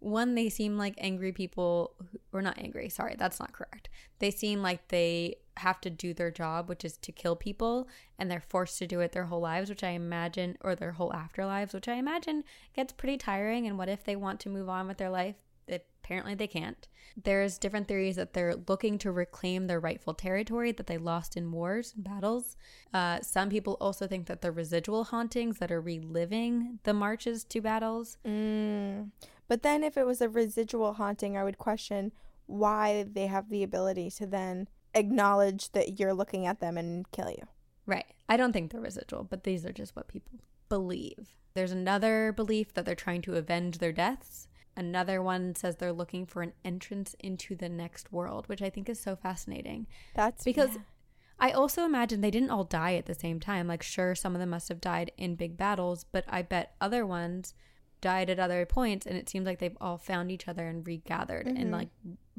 [0.00, 3.88] one, they seem like angry people, who- or not angry, sorry, that's not correct.
[4.18, 7.88] They seem like they have to do their job, which is to kill people,
[8.18, 11.12] and they're forced to do it their whole lives, which I imagine, or their whole
[11.12, 12.44] afterlives, which I imagine
[12.74, 13.66] gets pretty tiring.
[13.66, 15.36] And what if they want to move on with their life?
[16.02, 16.88] Apparently, they can't.
[17.22, 21.52] There's different theories that they're looking to reclaim their rightful territory that they lost in
[21.52, 22.56] wars and battles.
[22.92, 27.60] Uh, some people also think that they're residual hauntings that are reliving the marches to
[27.60, 28.18] battles.
[28.26, 29.10] Mm.
[29.46, 32.10] But then if it was a residual haunting, I would question
[32.46, 37.30] why they have the ability to then acknowledge that you're looking at them and kill
[37.30, 37.46] you.
[37.86, 38.06] Right.
[38.28, 40.38] I don't think they're residual, but these are just what people
[40.68, 41.34] believe.
[41.54, 44.46] There's another belief that they're trying to avenge their deaths.
[44.76, 48.88] Another one says they're looking for an entrance into the next world, which I think
[48.88, 49.86] is so fascinating.
[50.14, 50.82] That's Because yeah.
[51.40, 53.66] I also imagine they didn't all die at the same time.
[53.66, 57.04] Like, sure, some of them must have died in big battles, but I bet other
[57.04, 57.54] ones
[58.00, 61.46] died at other points, and it seems like they've all found each other and regathered
[61.46, 61.72] and Mhm.
[61.72, 61.88] like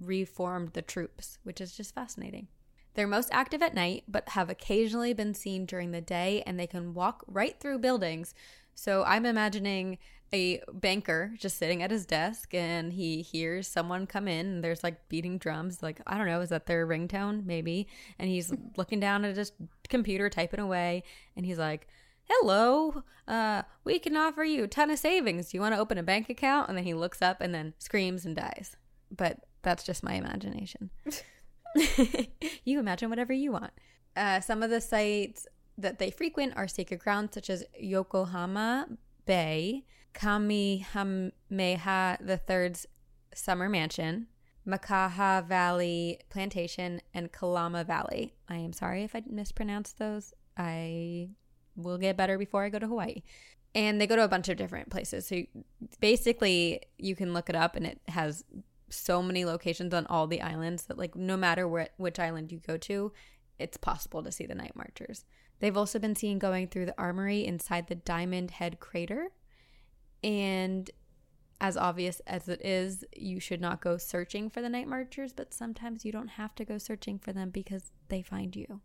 [0.02, 2.48] reformed the troops, which is just fascinating.
[2.94, 6.68] They're most active at night, but have occasionally been seen during the day, and they
[6.68, 8.34] can walk right through buildings.
[8.76, 9.98] So I'm imagining
[10.34, 14.84] a banker just sitting at his desk and he hears someone come in and there's
[14.84, 17.46] like beating drums like i don't know is that their ringtone?
[17.46, 17.88] Maybe.
[18.18, 19.52] And he's looking down at his
[19.90, 21.04] computer typing away
[21.36, 21.88] and he's like
[22.30, 25.50] hello uh we can offer you a ton of savings.
[25.50, 26.70] Do you want to open a bank account?
[26.70, 28.78] And then he looks up and then screams and dies.
[29.16, 30.90] But that's just my imagination
[32.66, 33.72] you imagine whatever you want
[34.18, 35.48] uh, some of the sites
[35.78, 38.88] that they frequent are sacred grounds such as yokohama
[39.26, 41.32] bay Kamehameha
[42.22, 42.88] III's
[43.34, 44.28] summer mansion,
[44.68, 48.34] Makaha Valley Plantation, and Kalama Valley.
[48.48, 50.34] I am sorry if I mispronounced those.
[50.58, 51.30] I
[51.76, 53.24] will get better before I go to Hawaii.
[53.74, 55.26] And they go to a bunch of different places.
[55.26, 55.44] So
[56.02, 58.44] basically, you can look it up, and it has
[58.92, 62.60] so many locations on all the islands that, like, no matter where, which island you
[62.60, 63.12] go to,
[63.60, 65.26] it's possible to see the night marchers.
[65.60, 69.30] They've also been seen going through the armory inside the Diamond Head crater.
[70.24, 70.90] And
[71.60, 75.54] as obvious as it is, you should not go searching for the night marchers, but
[75.54, 78.82] sometimes you don't have to go searching for them because they find you.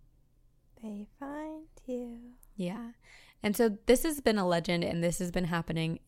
[0.83, 2.19] They find you.
[2.55, 2.91] Yeah.
[3.43, 6.01] And so this has been a legend and this has been happening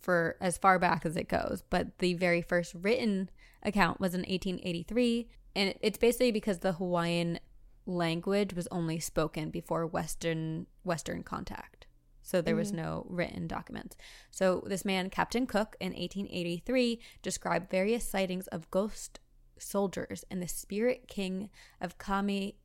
[0.00, 1.62] for as far back as it goes.
[1.68, 3.30] But the very first written
[3.62, 5.28] account was in 1883.
[5.54, 7.38] And it's basically because the Hawaiian
[7.86, 11.86] language was only spoken before Western Western contact.
[12.22, 12.76] So there was Mhm.
[12.76, 13.96] no written documents.
[14.32, 19.20] So this man, Captain Cook, in 1883, described various sightings of ghost
[19.58, 22.56] soldiers and the spirit king of Kami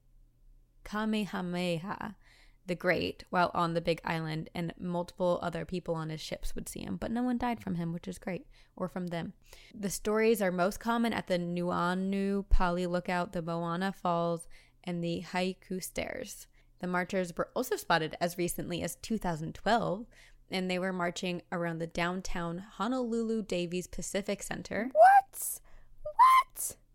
[0.83, 2.15] Kamehameha
[2.71, 6.69] the Great while on the Big Island, and multiple other people on his ships would
[6.69, 8.47] see him, but no one died from him, which is great,
[8.77, 9.33] or from them.
[9.77, 14.47] The stories are most common at the Nuuanu Pali Lookout, the Moana Falls,
[14.85, 16.47] and the Haiku Stairs.
[16.79, 20.05] The marchers were also spotted as recently as 2012
[20.49, 24.89] and they were marching around the downtown Honolulu Davies Pacific Center.
[24.93, 25.59] What?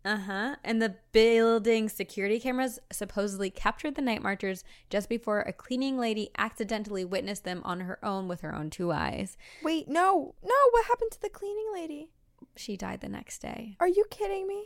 [0.07, 0.55] Uh huh.
[0.63, 6.29] And the building security cameras supposedly captured the night marchers just before a cleaning lady
[6.37, 9.35] accidentally witnessed them on her own with her own two eyes.
[9.63, 10.55] Wait, no, no.
[10.71, 12.09] What happened to the cleaning lady?
[12.55, 13.75] She died the next day.
[13.81, 14.63] Are you kidding me?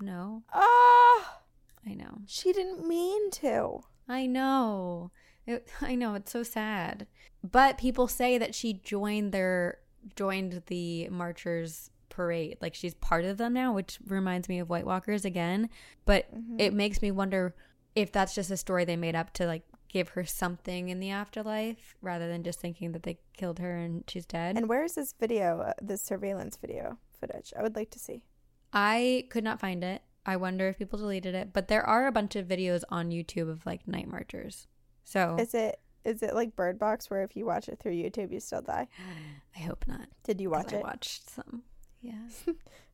[0.00, 1.42] No, Ah,
[1.88, 2.18] I know.
[2.26, 3.82] she didn't mean to.
[4.08, 5.12] I know.
[5.46, 6.14] It, I know.
[6.14, 7.06] It's so sad.
[7.48, 9.78] But people say that she joined their
[10.16, 12.56] joined the marchers parade.
[12.60, 15.68] Like she's part of them now, which reminds me of White Walkers again.
[16.04, 16.60] But Mm-hmm.
[16.60, 17.54] it makes me wonder
[17.94, 21.10] if that's just a story they made up to like give her something in the
[21.10, 24.56] afterlife rather than just thinking that they killed her and she's dead.
[24.56, 25.60] And where is this video?
[25.60, 27.52] Uh, this surveillance video footage?
[27.58, 28.24] I would like to see.
[28.72, 30.02] I could not find it.
[30.26, 33.48] I wonder if people deleted it, but there are a bunch of videos on YouTube
[33.48, 34.66] of like night marchers.
[35.04, 38.32] So Is it is it like Bird Box where if you watch it through YouTube
[38.32, 38.88] you still die?
[39.56, 40.08] I hope not.
[40.24, 40.78] Did you watch it?
[40.78, 41.62] I watched some.
[42.02, 42.14] Yeah.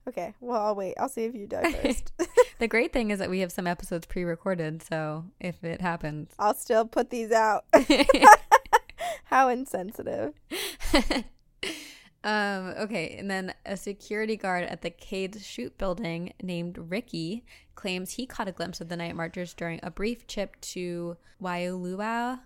[0.08, 0.34] Okay.
[0.40, 0.94] Well, I'll wait.
[0.98, 2.12] I'll see if you die first.
[2.58, 6.54] the great thing is that we have some episodes pre-recorded, so if it happens, I'll
[6.54, 7.64] still put these out.
[9.24, 10.34] How insensitive.
[12.24, 17.44] um, okay, and then a security guard at the Cades Schutte building named Ricky
[17.74, 22.40] claims he caught a glimpse of the night marchers during a brief trip to Waialua.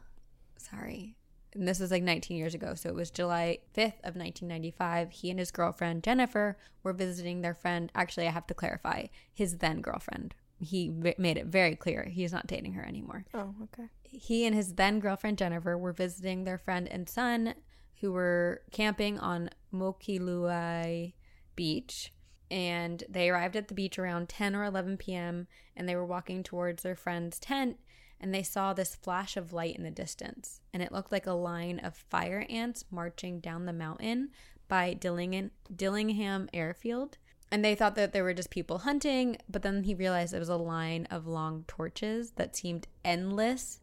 [0.58, 1.16] Sorry.
[1.56, 5.10] And this was like 19 years ago, so it was July 5th of 1995.
[5.10, 7.90] He and his girlfriend Jennifer were visiting their friend.
[7.94, 10.34] Actually, I have to clarify, his then girlfriend.
[10.58, 13.88] He v- made it very clear he's not dating her anymore Oh, okay.
[14.04, 17.54] he and his then girlfriend Jennifer were visiting their friend and son
[18.00, 21.12] who were camping on Mokuleia
[21.54, 22.12] Beach.
[22.50, 25.48] And they arrived at the beach around 10 or 11 p.m.
[25.76, 27.78] and they were walking towards their friend's tent
[28.20, 30.60] and they saw this flash of light in the distance.
[30.72, 34.30] And it looked like a line of fire ants marching down the mountain
[34.68, 37.18] by Dillingham, Dillingham Airfield.
[37.52, 40.48] And they thought that there were just people hunting, but then he realized it was
[40.48, 43.80] a line of long torches that seemed endless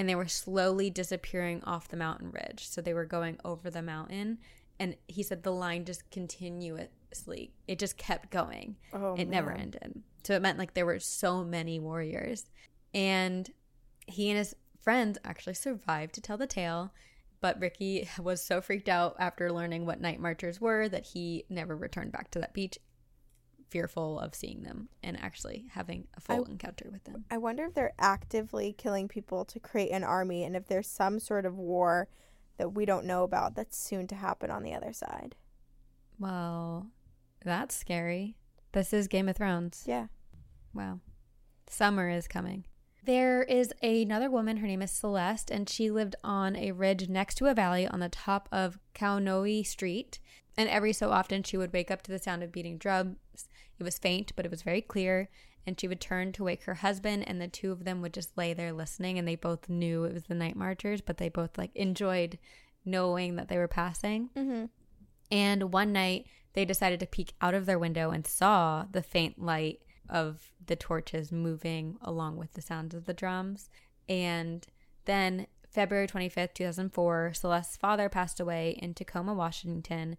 [0.00, 2.66] and they were slowly disappearing off the mountain ridge.
[2.66, 4.38] So they were going over the mountain.
[4.78, 8.76] And he said the line just continuously, it just kept going.
[8.94, 10.02] Oh, it never ended.
[10.24, 12.46] So it meant like there were so many warriors.
[12.94, 13.50] And
[14.10, 16.92] he and his friends actually survived to tell the tale.
[17.40, 21.76] But Ricky was so freaked out after learning what night marchers were that he never
[21.76, 22.78] returned back to that beach,
[23.68, 27.24] fearful of seeing them and actually having a full encounter with them.
[27.30, 31.18] I wonder if they're actively killing people to create an army and if there's some
[31.18, 32.08] sort of war
[32.58, 35.34] that we don't know about that's soon to happen on the other side.
[36.18, 36.88] Well,
[37.42, 38.36] that's scary.
[38.72, 39.84] This is Game of Thrones.
[39.86, 40.08] Yeah.
[40.74, 41.00] Wow.
[41.68, 42.64] Summer is coming.
[43.04, 47.36] There is another woman, her name is Celeste, and she lived on a ridge next
[47.36, 50.18] to a valley on the top of Kaunoi Street.
[50.56, 53.16] And every so often she would wake up to the sound of beating drums.
[53.78, 55.30] It was faint, but it was very clear.
[55.66, 58.36] And she would turn to wake her husband, and the two of them would just
[58.36, 59.18] lay there listening.
[59.18, 62.38] And they both knew it was the night marchers, but they both like enjoyed
[62.84, 64.30] knowing that they were passing.
[64.36, 64.66] Mm-hmm.
[65.30, 69.40] And one night they decided to peek out of their window and saw the faint
[69.40, 69.80] light
[70.10, 73.70] of the torches moving along with the sounds of the drums.
[74.08, 74.66] And
[75.04, 80.16] then February 25th, 2004, Celeste's father passed away in Tacoma, Washington.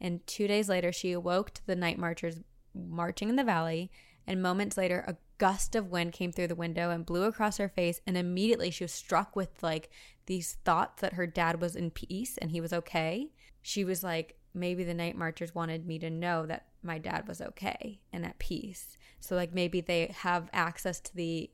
[0.00, 2.40] And two days later, she awoke to the night marchers
[2.74, 3.90] marching in the valley.
[4.26, 7.68] And moments later, a gust of wind came through the window and blew across her
[7.68, 8.00] face.
[8.06, 9.90] And immediately she was struck with like
[10.26, 13.30] these thoughts that her dad was in peace and he was okay.
[13.60, 17.40] She was like, maybe the night marchers wanted me to know that my dad was
[17.40, 18.96] okay and at peace.
[19.20, 21.50] So, like, maybe they have access to the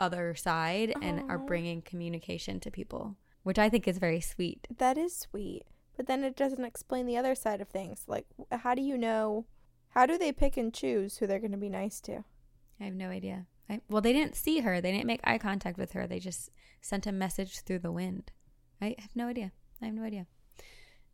[0.00, 4.66] other side and are bringing communication to people, which I think is very sweet.
[4.78, 5.62] That is sweet.
[5.96, 8.04] But then it doesn't explain the other side of things.
[8.06, 9.46] Like, how do you know?
[9.90, 12.24] How do they pick and choose who they're going to be nice to?
[12.80, 13.46] I have no idea.
[13.68, 14.80] I, well, they didn't see her.
[14.80, 16.06] They didn't make eye contact with her.
[16.06, 18.32] They just sent a message through the wind.
[18.80, 19.52] I have no idea.
[19.80, 20.26] I have no idea.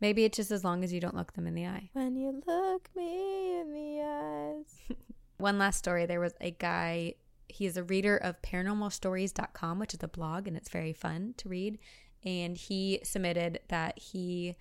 [0.00, 1.90] Maybe it's just as long as you don't look them in the eye.
[1.92, 4.96] When you look me in the eyes.
[5.38, 6.06] One last story.
[6.06, 7.14] There was a guy,
[7.48, 11.78] he's a reader of paranormalstories.com, which is a blog, and it's very fun to read.
[12.24, 14.56] And he submitted that he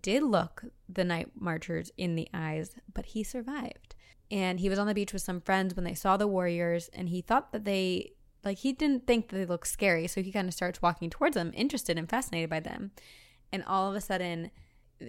[0.00, 3.94] did look the night marchers in the eyes, but he survived.
[4.30, 7.08] And he was on the beach with some friends when they saw the warriors, and
[7.08, 8.12] he thought that they,
[8.44, 10.06] like, he didn't think that they looked scary.
[10.06, 12.92] So he kind of starts walking towards them, interested and fascinated by them.
[13.52, 14.50] And all of a sudden,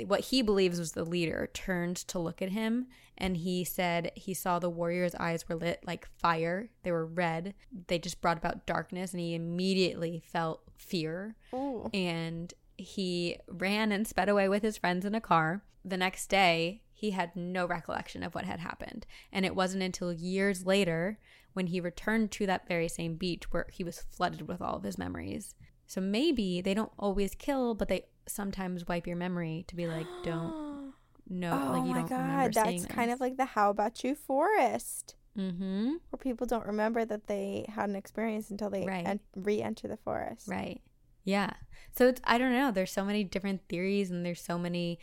[0.05, 2.87] what he believes was the leader turned to look at him
[3.17, 7.53] and he said he saw the warrior's eyes were lit like fire they were red
[7.87, 11.89] they just brought about darkness and he immediately felt fear Ooh.
[11.93, 15.63] and he ran and sped away with his friends in a car.
[15.85, 19.05] The next day, he had no recollection of what had happened.
[19.31, 21.19] And it wasn't until years later
[21.53, 24.83] when he returned to that very same beach where he was flooded with all of
[24.83, 25.55] his memories.
[25.85, 30.07] So maybe they don't always kill, but they sometimes wipe your memory to be like,
[30.23, 30.93] don't
[31.29, 31.51] know.
[31.67, 33.15] oh like you my don't god, that's kind this.
[33.15, 35.93] of like the Hoia Baciu forest, Mm-hmm.
[36.11, 39.05] where people don't remember that they had an experience until they Right.
[39.07, 40.47] en- re-enter the forest.
[40.47, 40.79] Right.
[41.23, 41.49] Yeah.
[41.97, 42.69] So it's I don't know.
[42.71, 44.99] There's so many different theories and there's so many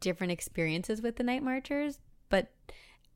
[0.00, 2.50] different experiences with the night marchers, but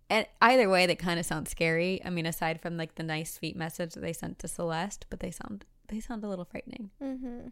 [0.09, 2.00] and either way, they kind of sound scary.
[2.05, 5.18] I mean, aside from like the nice, sweet message that they sent to Celeste, but
[5.20, 6.90] they sound they sound a little frightening.
[7.03, 7.48] Mm-hmm.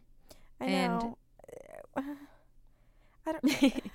[0.61, 1.17] I And- know.
[3.25, 3.83] I don't.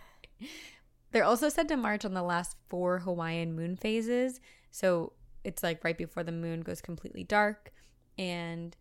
[1.13, 4.41] They're also said to march on the last four Hawaiian moon phases.
[4.71, 5.13] So
[5.45, 7.73] it's like right before the moon goes completely dark.
[8.19, 8.77] And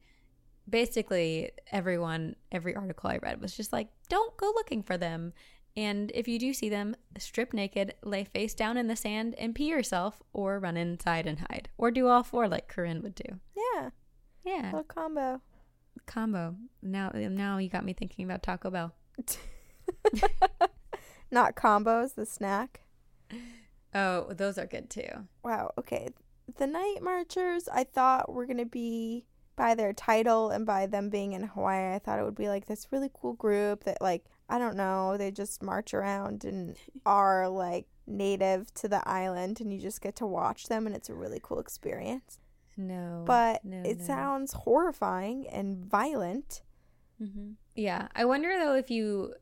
[0.70, 5.34] basically, everyone, every article I read was just like, don't go looking for them.
[5.78, 9.54] And if you do see them, strip naked, lay face down in the sand, and
[9.54, 13.40] pee yourself, or run inside and hide, or do all four like Corinne would do.
[13.56, 13.90] yeah,
[14.46, 15.42] Yeah, little combo.
[16.06, 16.56] combo.
[16.82, 18.94] Now, now you got me thinking about Taco Bell.
[21.32, 22.82] Not combos, the snack.
[23.94, 25.28] Oh, those are good too.
[25.44, 25.72] Wow.
[25.78, 26.10] Okay.
[26.58, 31.34] The night marchers, I thought were gonna be by their title and by them being
[31.34, 31.96] in Hawaii.
[31.96, 35.18] I thought it would be like this really cool group that, like, I don't know,
[35.18, 40.16] they just march around and are like native to the island, and you just get
[40.18, 42.38] to watch them, and it's a really cool experience.
[42.78, 44.06] No, But no, it no.
[44.06, 46.62] sounds horrifying and violent.
[47.18, 49.34] Hmm Yeah, I wonder though if you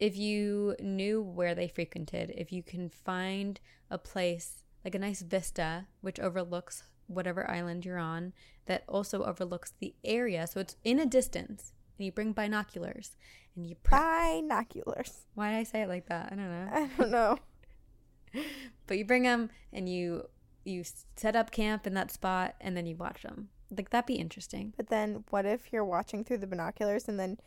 [0.00, 3.60] if you knew where they frequented, if you can find
[3.90, 8.32] a place like a nice vista which overlooks whatever island you're on,
[8.66, 13.16] that also overlooks the area, so it's in a distance, and you bring binoculars
[13.56, 15.26] and you pre- Binoculars.
[15.34, 16.32] Why did I say it like that?
[16.32, 16.68] I don't know.
[16.72, 17.38] I don't know.
[18.86, 20.24] But you bring them and you
[20.64, 20.82] you
[21.16, 23.48] set up camp in that spot and then you watch them.
[23.70, 24.72] Like that'd be interesting.
[24.76, 27.38] But then what if you're watching through the binoculars and then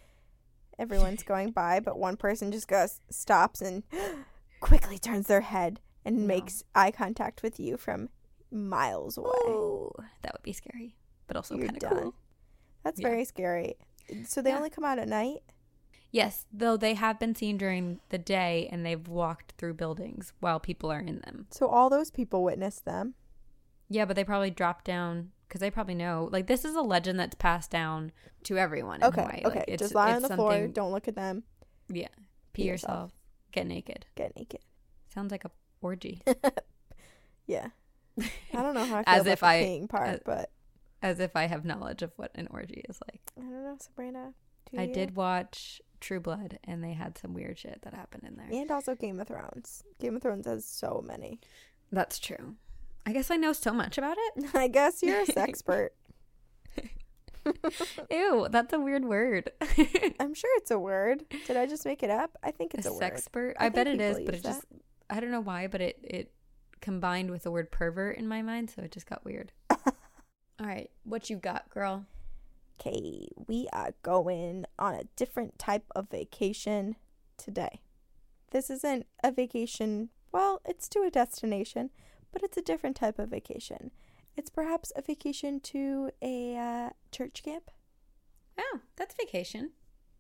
[0.80, 3.84] everyone's going by, but one person just goes, stops and
[4.60, 6.26] quickly turns their head and No.
[6.28, 8.10] makes eye contact with you from
[8.52, 9.30] miles away.
[9.50, 9.92] Ooh,
[10.22, 10.96] that would be scary,
[11.28, 12.14] but also kind of cool.
[12.84, 13.08] That's Yeah.
[13.10, 13.76] very scary.
[14.26, 14.58] So they Yeah.
[14.58, 15.44] only come out at night?
[16.12, 20.60] Yes, though they have been seen during the day and they've walked through buildings while
[20.60, 21.48] people are in them.
[21.52, 23.16] So all those people witnessed them.
[23.90, 26.30] Yeah, but they probably drop down because they probably know.
[26.32, 28.12] Like this is a legend that's passed down
[28.44, 29.02] to everyone.
[29.02, 29.42] In Okay, Hawaii.
[29.46, 29.60] okay.
[29.60, 30.68] Like, it's, just lie on the floor.
[30.68, 31.44] Don't look at them.
[31.90, 32.08] Yeah,
[32.54, 32.92] Pee pee yourself.
[32.94, 33.12] yourself,
[33.52, 34.06] get naked.
[34.16, 34.60] Get naked.
[35.14, 36.22] Sounds like a orgy.
[37.46, 37.68] Yeah.
[38.20, 40.52] I don't know how I feel As about if the I- peeing part, as- but
[41.02, 43.22] As if I have knowledge of what an orgy is like.
[43.38, 44.34] I don't know, Sabrina.
[44.72, 44.94] Do I you?
[44.94, 48.50] did watch True Blood, and they had some weird shit that happened in there.
[48.52, 49.84] And also Game of Thrones.
[50.00, 51.40] Game of Thrones has so many.
[51.92, 52.56] That's true.
[53.08, 54.46] I guess I know so much about it.
[54.54, 55.90] I guess you're a sexpert.
[58.12, 59.50] Ew, that's a weird word.
[60.20, 61.24] I'm sure it's a word.
[61.48, 62.38] Did I just make it up?
[62.44, 63.02] I think it's a, word.
[63.02, 63.54] sexpert.
[63.58, 64.66] I I, bet it is, but it just
[65.10, 66.34] I don't know why, but it it
[66.82, 69.54] combined with the word pervert in my mind, so it just got weird.
[69.70, 72.06] All right, what you got, girl?
[72.82, 76.98] Okay, we are going on a different type of vacation
[77.38, 77.80] today.
[78.52, 81.92] This isn't a vacation, well, it's to a destination,
[82.38, 83.90] but it's a different type of vacation.
[84.36, 87.72] It's perhaps a vacation to a uh, church camp.
[88.60, 89.72] Oh, that's vacation.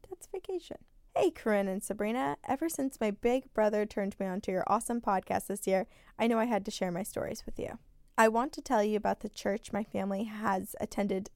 [0.09, 0.77] That's vacation.
[1.15, 2.37] Hey, Corinne and Sabrina.
[2.47, 5.85] Ever since my big brother turned me on to your awesome podcast this year,
[6.17, 7.77] I know I had to share my stories with you.
[8.17, 11.29] I want to tell you about the church my family has attended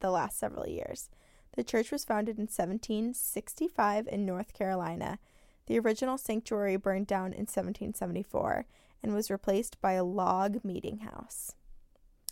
[0.00, 1.08] the last several years.
[1.56, 5.20] The church was founded in 1765 in North Carolina.
[5.68, 8.66] The original sanctuary burned down in 1774
[9.02, 11.54] and was replaced by a log meeting house.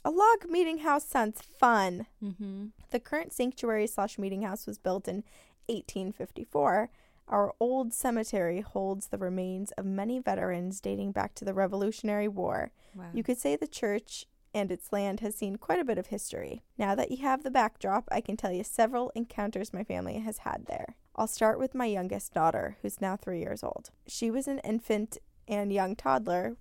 [0.04, 2.06] A log meeting house sounds fun.
[2.22, 2.66] Mm-hmm.
[2.90, 5.24] The current sanctuary slash meeting house was built in
[5.66, 6.90] 1854.
[7.28, 12.70] Our old cemetery holds the remains of many veterans dating back to the Revolutionary War.
[12.94, 13.06] Wow.
[13.12, 16.62] You could say the church and its land has seen quite a bit of history.
[16.78, 20.38] Now that you have the backdrop, I can tell you several encounters my family has
[20.38, 20.96] had there.
[21.14, 23.90] I'll start with my youngest daughter, who's now three years old.
[24.06, 26.56] She was an infant and young toddler.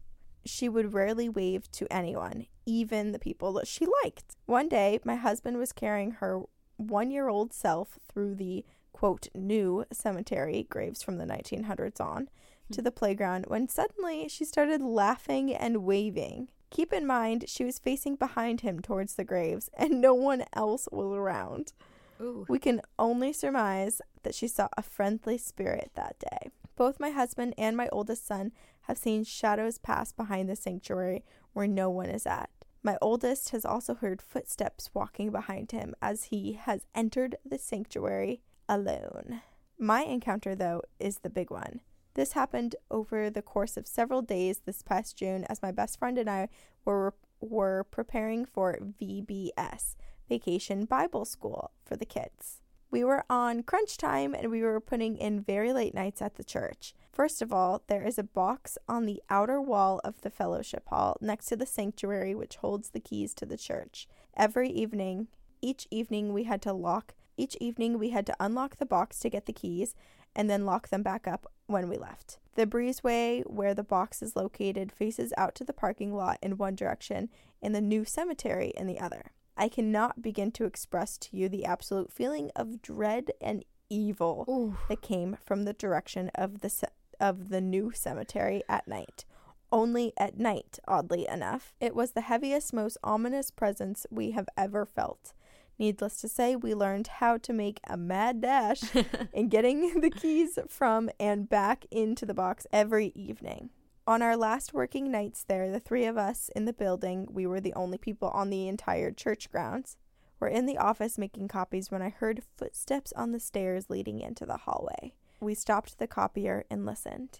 [0.45, 4.35] She would rarely wave to anyone, even the people that she liked.
[4.45, 6.43] One day, my husband was carrying her
[6.77, 12.29] one year old self through the quote new cemetery, graves from the 1900s on,
[12.67, 12.73] hmm.
[12.73, 16.49] to the playground when suddenly she started laughing and waving.
[16.69, 20.87] Keep in mind, she was facing behind him towards the graves, and no one else
[20.91, 21.73] was around.
[22.21, 22.45] Ooh.
[22.47, 26.49] We can only surmise that she saw a friendly spirit that day.
[26.75, 28.51] Both my husband and my oldest son
[28.87, 31.23] have seen shadows pass behind the sanctuary
[31.53, 32.49] where no one is at.
[32.83, 38.41] My oldest has also heard footsteps walking behind him as he has entered the sanctuary
[38.69, 39.41] alone.
[39.79, 41.81] My encounter, though, is the big one.
[42.13, 46.17] This happened over the course of several days this past June as my best friend
[46.17, 46.49] and I
[46.85, 49.95] were were preparing for VBS,
[50.29, 52.61] Vacation Bible School for the kids.
[52.95, 56.45] We were on crunch time and we were putting in very late nights at the
[56.45, 56.95] church.
[57.11, 61.17] First of all, there is a box on the outer wall of the fellowship hall
[61.19, 64.07] next to the sanctuary which holds the keys to the church.
[64.37, 65.27] Every evening,
[65.61, 69.29] each evening we had to lock each evening we had to unlock the box to
[69.29, 69.93] get the keys
[70.33, 72.39] and then lock them back up when we left.
[72.53, 76.75] The breezeway where the box is located faces out to the parking lot in one
[76.75, 77.27] direction
[77.61, 79.33] and the new cemetery in the other.
[79.57, 84.77] I cannot begin to express to you the absolute feeling of dread and evil Ooh.
[84.89, 86.83] that came from the direction of the ce-
[87.19, 89.25] of the new cemetery at night.
[89.71, 91.73] Only at night, oddly enough.
[91.79, 95.33] It was the heaviest, most ominous presence we have ever felt.
[95.77, 98.81] Needless to say, we learned how to make a mad dash
[99.33, 103.69] in getting the keys from and back into the box every evening.
[104.07, 107.59] On our last working nights there, the three of us in the building, we were
[107.59, 109.97] the only people on the entire church grounds,
[110.39, 114.45] were in the office making copies when I heard footsteps on the stairs leading into
[114.45, 115.15] the hallway.
[115.39, 117.39] We stopped the copier and listened.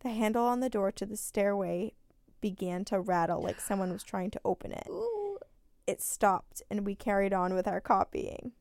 [0.00, 1.94] The handle on the door to the stairway
[2.42, 4.88] began to rattle like someone was trying to open it.
[4.90, 5.38] Ooh.
[5.86, 8.52] It stopped and we carried on with our copying.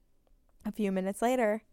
[0.66, 1.64] A few minutes later,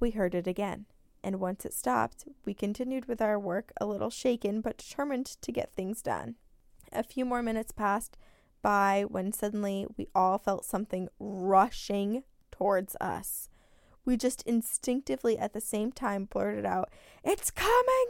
[0.00, 0.86] we heard it again.
[1.28, 5.52] And once it stopped, we continued with our work, a little shaken but determined to
[5.52, 6.36] get things done.
[6.90, 8.16] A few more minutes passed
[8.62, 13.50] by when suddenly we all felt something rushing towards us.
[14.06, 16.88] We just instinctively at the same time blurted out,
[17.22, 18.08] It's coming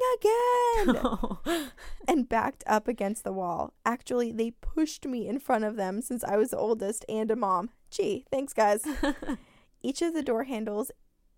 [0.87, 1.71] again!
[2.07, 3.73] and backed up against the wall.
[3.85, 7.37] Actually, they pushed me in front of them since I was the oldest and a
[7.37, 7.71] mom.
[7.91, 8.87] Gee, thanks, guys.
[9.83, 10.93] Each of the door handles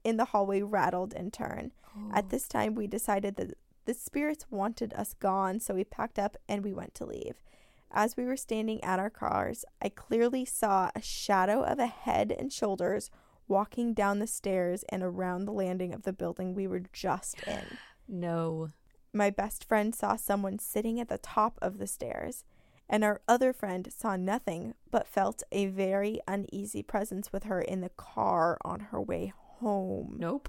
[0.05, 1.73] in the hallway rattled in turn.
[2.13, 2.29] At oh.
[2.29, 6.63] this time, we decided that the spirits wanted us gone, so we packed up and
[6.63, 7.43] we went to leave.
[7.91, 12.35] As we were standing at our cars, I clearly saw a shadow of a head
[12.39, 13.11] and shoulders
[13.49, 17.79] walking down the stairs and around the landing of the building we were just in.
[18.07, 18.71] no.
[19.13, 22.45] My best friend saw someone sitting at the top of the stairs,
[22.89, 27.81] and our other friend saw nothing but felt a very uneasy presence with her in
[27.81, 30.17] the car on her way home.
[30.19, 30.49] Nope.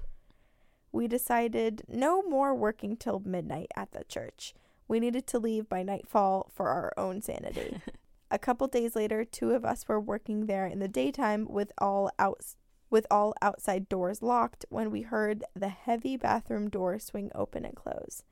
[0.90, 4.54] We decided no more working till midnight at the church.
[4.88, 7.80] We needed to leave by nightfall for our own sanity.
[8.30, 12.10] A couple days later, two of us were working there in the daytime with all
[12.18, 12.56] outs
[12.92, 17.74] with all outside doors locked when we heard the heavy bathroom door swing open and
[17.74, 18.22] close.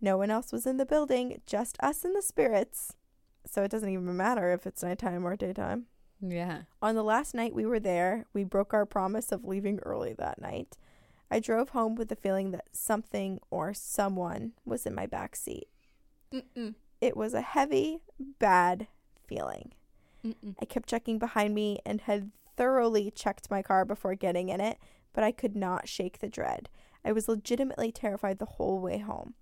[0.00, 2.94] No one else was in the building, just us and the spirits.
[3.44, 5.86] So it doesn't even matter if it's nighttime or daytime.
[6.30, 6.62] Yeah.
[6.80, 10.40] On the last night we were there, we broke our promise of leaving early that
[10.40, 10.76] night.
[11.30, 15.68] I drove home with the feeling that something or someone was in my back seat.
[16.32, 16.74] Mm-mm.
[17.00, 17.98] It was a heavy,
[18.38, 18.86] bad
[19.26, 19.72] feeling.
[20.24, 20.54] Mm-mm.
[20.60, 24.78] I kept checking behind me and had thoroughly checked my car before getting in it,
[25.12, 26.68] but I could not shake the dread.
[27.04, 29.34] I was legitimately terrified the whole way home.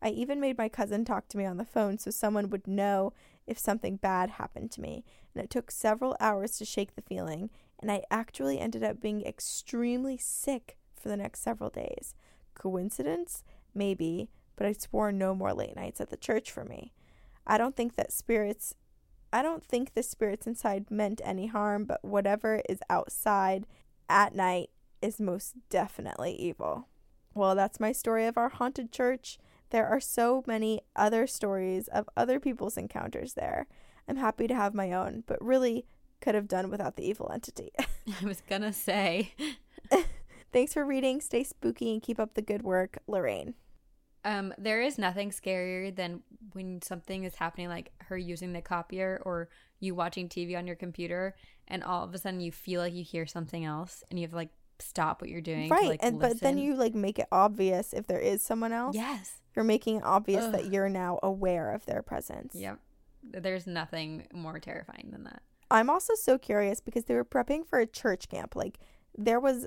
[0.00, 3.12] I even made my cousin talk to me on the phone so someone would know
[3.46, 5.04] if something bad happened to me,
[5.34, 9.22] and it took several hours to shake the feeling, and I actually ended up being
[9.22, 12.14] extremely sick for the next several days.
[12.54, 13.44] Coincidence?
[13.74, 16.92] Maybe, but I swore no more late nights at the church for me.
[17.46, 18.74] I don't think that spirits
[19.32, 23.66] I don't think the spirits inside meant any harm, but whatever is outside
[24.08, 24.68] at night
[25.00, 26.88] is most definitely evil.
[27.34, 29.38] Well, that's my story of our haunted church.
[29.70, 33.68] There are so many other stories of other people's encounters there.
[34.08, 35.86] I'm happy to have my own, but really
[36.20, 37.72] could have done without the evil entity.
[38.22, 39.32] I was gonna say.
[40.52, 41.20] Thanks for reading.
[41.20, 43.54] Stay spooky and keep up the good work, Lorraine.
[44.24, 46.22] Um, there is nothing scarier than
[46.52, 49.48] when something is happening, like her using the copier or
[49.80, 51.34] you watching TV on your computer,
[51.68, 54.30] and all of a sudden you feel like you hear something else, and you have
[54.30, 57.18] to like stop what you're doing, to, Right, like, and but then you like make
[57.18, 58.94] it obvious if there is someone else.
[58.94, 62.54] yes, You're making it obvious that you're now aware of their presence.
[62.54, 62.78] yep.
[63.22, 65.42] There's nothing more terrifying than that.
[65.70, 68.54] I'm also so curious because they were prepping for a church camp.
[68.54, 68.78] Like
[69.16, 69.66] there was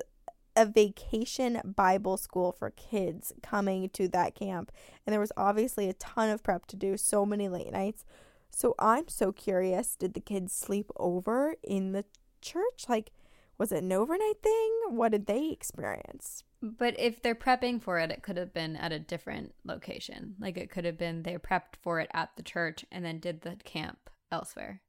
[0.56, 4.72] a vacation Bible school for kids coming to that camp,
[5.06, 8.06] and there was obviously a ton of prep to do, so many late nights.
[8.52, 12.06] So I'm so curious, did the kids sleep over in the
[12.42, 12.86] church?
[12.88, 13.12] Like
[13.58, 14.72] Was it an overnight thing?
[14.90, 16.45] What did they experience?
[16.78, 20.36] But if they're prepping for it, it could have been at a different location.
[20.40, 23.42] Like it could have been they prepped for it at the church and then did
[23.42, 24.82] the camp elsewhere.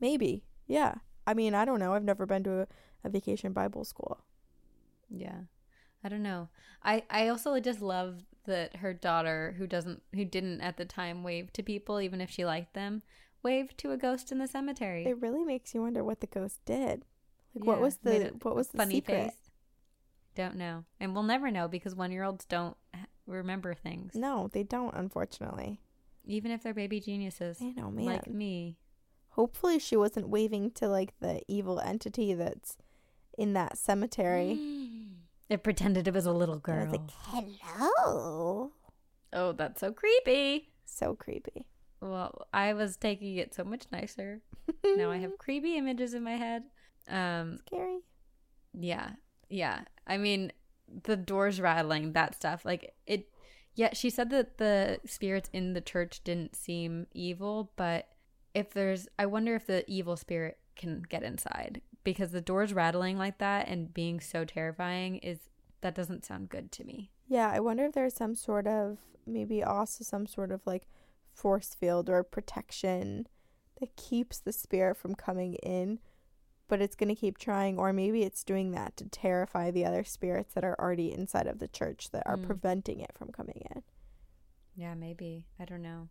[0.00, 0.44] Maybe.
[0.66, 0.96] Yeah.
[1.26, 1.94] I mean, I don't know.
[1.94, 2.66] I've never been to a,
[3.04, 4.24] a vacation Bible school.
[5.10, 5.42] Yeah.
[6.04, 6.48] I don't know.
[6.82, 11.22] I I also just love that her daughter who doesn't who didn't at the time
[11.24, 13.02] wave to people even if she liked them,
[13.42, 15.04] waved to a ghost in the cemetery.
[15.04, 17.04] It really makes you wonder what the ghost did.
[17.54, 19.34] Like Yeah, what was the what was the funny secret?
[19.34, 19.45] face.
[20.36, 20.84] Don't know.
[21.00, 22.76] And we'll never know because 1-year-olds don't
[23.26, 24.14] remember things.
[24.14, 25.80] No, they don't unfortunately.
[26.24, 28.04] Even if they're baby geniuses I know, man.
[28.06, 28.76] like me.
[29.30, 32.76] Hopefully she wasn't waving to like the evil entity that's
[33.36, 34.58] in that cemetery.
[35.48, 36.82] It pretended it was a little And girl.
[36.82, 36.92] it's
[37.32, 38.72] like, "Hello."
[39.32, 40.72] oh, that's so creepy.
[40.84, 41.68] So creepy.
[42.00, 44.40] Well, I was taking it so much nicer.
[44.84, 46.64] now I have creepy images in my head.
[47.08, 47.98] Um, scary.
[48.74, 49.10] yeah,
[49.48, 49.82] yeah.
[50.06, 50.52] I mean,
[51.04, 52.64] the doors rattling, that stuff.
[52.64, 53.28] Like it.
[53.74, 58.08] Yeah, she said that the spirits in the church didn't seem evil, but
[58.54, 63.18] if there's, I wonder if the evil spirit can get inside because the doors rattling
[63.18, 65.40] like that and being so terrifying is
[65.82, 67.10] that doesn't sound good to me.
[67.28, 68.96] Yeah, I wonder if there's some sort of
[69.26, 70.86] maybe also some sort of like
[71.34, 73.26] force field or protection
[73.80, 75.98] that keeps the spirit from coming in,
[76.68, 80.04] but it's going to keep trying or maybe it's doing that to terrify the other
[80.04, 82.46] spirits that are already inside of the church that are Mm.
[82.46, 83.82] preventing it from coming in.
[84.74, 85.46] Yeah, maybe.
[85.58, 86.08] I don't know.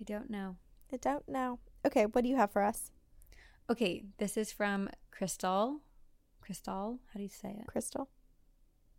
[0.00, 0.56] I don't know.
[0.92, 1.58] I don't know.
[1.86, 2.92] Okay, what do you have for us?
[3.68, 5.80] Okay, this is from Crystal.
[6.40, 7.66] Crystal, how do you say it?
[7.66, 8.08] Crystal?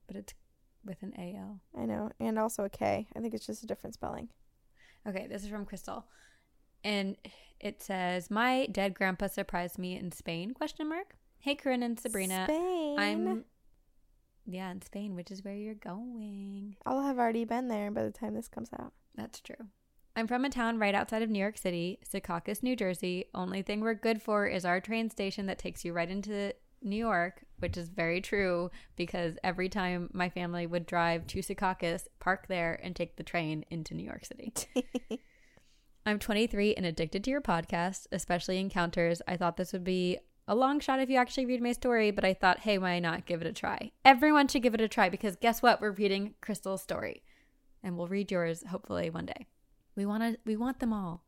[0.07, 0.33] But it's
[0.85, 1.61] with an AL.
[1.77, 3.07] I know, and also a K.
[3.15, 4.29] I think it's just a different spelling.
[5.07, 6.05] Okay, this is from Crystal.
[6.83, 7.17] And
[7.59, 11.15] it says, "My dead grandpa surprised me in Spain?" Question mark.
[11.39, 12.45] Hey, Corinne and Sabrina.
[12.45, 12.99] Spain.
[12.99, 13.45] I'm
[14.45, 16.75] yeah in Spain, which is where you're going.
[16.85, 18.93] I'll have already been there by the time this comes out.
[19.15, 19.67] That's true.
[20.15, 23.25] I'm from a town right outside of New York City, Secaucus, New Jersey.
[23.33, 26.97] Only thing we're good for is our train station that takes you right into New
[26.97, 32.47] York, which is very true because every time my family would drive to Secaucus, park
[32.47, 34.53] there, and take the train into New York City.
[36.05, 39.21] I'm 23 and addicted to your podcast, especially Encounters.
[39.27, 42.25] I thought this would be a long shot if you actually read my story, but
[42.25, 43.91] I thought, hey, why not give it a try?
[44.03, 45.79] Everyone should give it a try because guess what?
[45.79, 47.21] We're reading Crystal's story,
[47.83, 49.45] and we'll read yours hopefully one day.
[49.95, 50.39] We want to.
[50.43, 51.23] We want them all.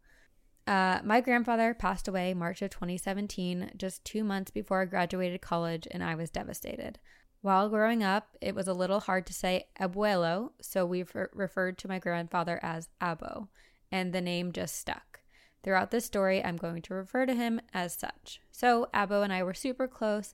[0.66, 5.88] Uh, my grandfather passed away March of 2017, just two months before I graduated college,
[5.92, 6.98] and I was devastated.
[7.42, 11.90] While growing up, it was a little hard to say abuelo, so re- referred to
[11.90, 13.50] my grandfather as Abo,
[13.94, 15.20] and the name just stuck.
[15.64, 18.42] Throughout this story, I'm going to refer to him as such.
[18.52, 20.34] So, Abo and I were super close,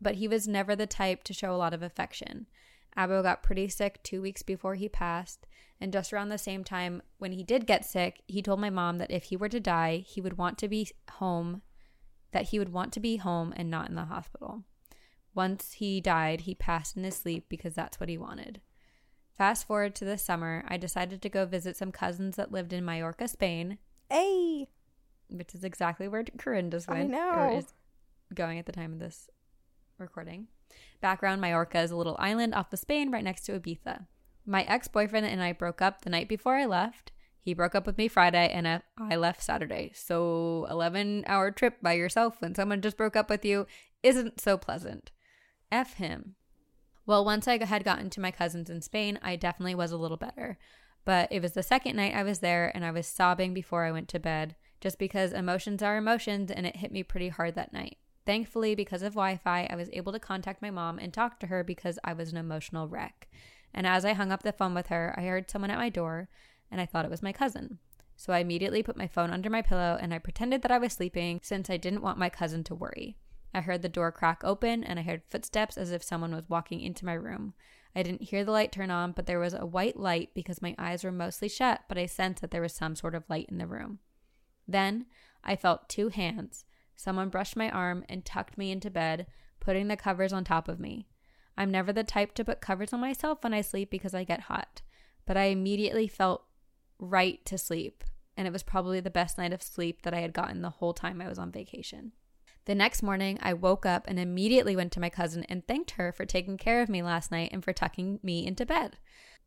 [0.00, 2.46] but he was never the type to show a lot of affection.
[2.96, 5.46] Abo got pretty sick two weeks before he passed,
[5.78, 8.96] and just around the same time when he did get sick, he told my mom
[8.96, 11.60] that if he were to die, he would want to be home,
[12.32, 14.64] that he would want to be home and not in the hospital.
[15.34, 18.62] Once he died, he passed in his sleep because that's what he wanted.
[19.36, 22.84] Fast forward to this summer, I decided to go visit some cousins that lived in
[22.84, 23.78] Mallorca, Spain,
[24.10, 24.68] Hey,
[25.28, 27.30] which is exactly where Corinne just I know.
[27.32, 27.72] Or is
[28.34, 29.28] going at the time of this
[29.98, 30.48] recording.
[31.00, 34.06] Background Mallorca is a little island off of Spain right next to Ibiza.
[34.46, 37.12] My ex boyfriend and I broke up the night before I left.
[37.40, 39.92] He broke up with me Friday and I- I left Saturday.
[39.94, 43.66] So, 11 hour trip by yourself when someone just broke up with you
[44.02, 45.10] isn't so pleasant.
[45.72, 46.36] F him.
[47.06, 50.16] Well, once I had gotten to my cousins in Spain, I definitely was a little
[50.16, 50.58] better.
[51.04, 53.92] But it was the second night I was there and I was sobbing before I
[53.92, 57.74] went to bed, just because emotions are emotions and it hit me pretty hard that
[57.74, 57.98] night.
[58.24, 61.48] Thankfully, because of Wi Fi, I was able to contact my mom and talk to
[61.48, 63.28] her because I was an emotional wreck.
[63.74, 66.30] And as I hung up the phone with her, I heard someone at my door
[66.70, 67.80] and I thought it was my cousin.
[68.16, 70.94] So I immediately put my phone under my pillow and I pretended that I was
[70.94, 73.18] sleeping since I didn't want my cousin to worry.
[73.54, 76.80] I heard the door crack open and I heard footsteps as if someone was walking
[76.80, 77.54] into my room.
[77.94, 80.74] I didn't hear the light turn on, but there was a white light because my
[80.76, 83.58] eyes were mostly shut, but I sensed that there was some sort of light in
[83.58, 84.00] the room.
[84.66, 85.06] Then
[85.44, 86.64] I felt two hands.
[86.96, 89.26] Someone brushed my arm and tucked me into bed,
[89.60, 91.06] putting the covers on top of me.
[91.56, 94.40] I'm never the type to put covers on myself when I sleep because I get
[94.40, 94.82] hot,
[95.24, 96.44] but I immediately felt
[96.98, 98.02] right to sleep,
[98.36, 100.94] and it was probably the best night of sleep that I had gotten the whole
[100.94, 102.12] time I was on vacation.
[102.66, 106.12] The next morning, I woke up and immediately went to my cousin and thanked her
[106.12, 108.96] for taking care of me last night and for tucking me into bed.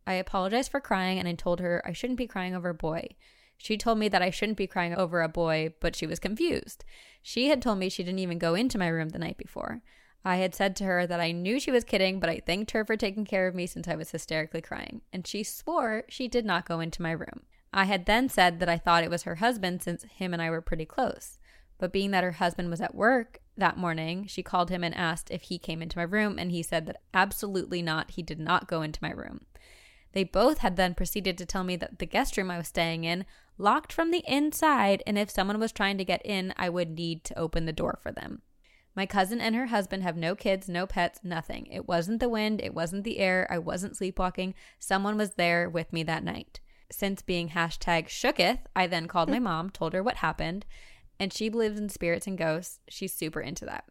[0.06, 3.16] I apologized for crying and I told her I shouldn't be crying over a boy.
[3.58, 6.86] She told me that I shouldn't be crying over a boy, but she was confused.
[7.24, 9.82] She had told me she didn't even go into my room the night before.
[10.24, 12.86] I had said to her that I knew she was kidding, but I thanked her
[12.86, 16.46] for taking care of me since I was hysterically crying, and she swore she did
[16.46, 17.44] not go into my room.
[17.74, 20.50] I had then said that I thought it was her husband since him and I
[20.50, 21.37] were pretty close.
[21.78, 25.32] But being that her husband was at work that morning, she called him and asked
[25.32, 28.68] if he came into my room, and he said that absolutely not, he did not
[28.68, 29.46] go into my room.
[30.14, 33.04] They both had then proceeded to tell me that the guest room I was staying
[33.04, 33.26] in
[33.58, 37.24] locked from the inside, and if someone was trying to get in, I would need
[37.26, 38.42] to open the door for them.
[38.96, 41.68] My cousin and her husband have no kids, no pets, nothing.
[41.68, 44.56] It wasn't the wind, it wasn't the air, I wasn't sleepwalking.
[44.80, 46.60] Someone was there with me that night.
[46.92, 50.66] Since being hashtag shooketh, I then called my mom, told her what happened,
[51.20, 52.80] and she believes in spirits and ghosts.
[52.88, 53.86] She's super into that.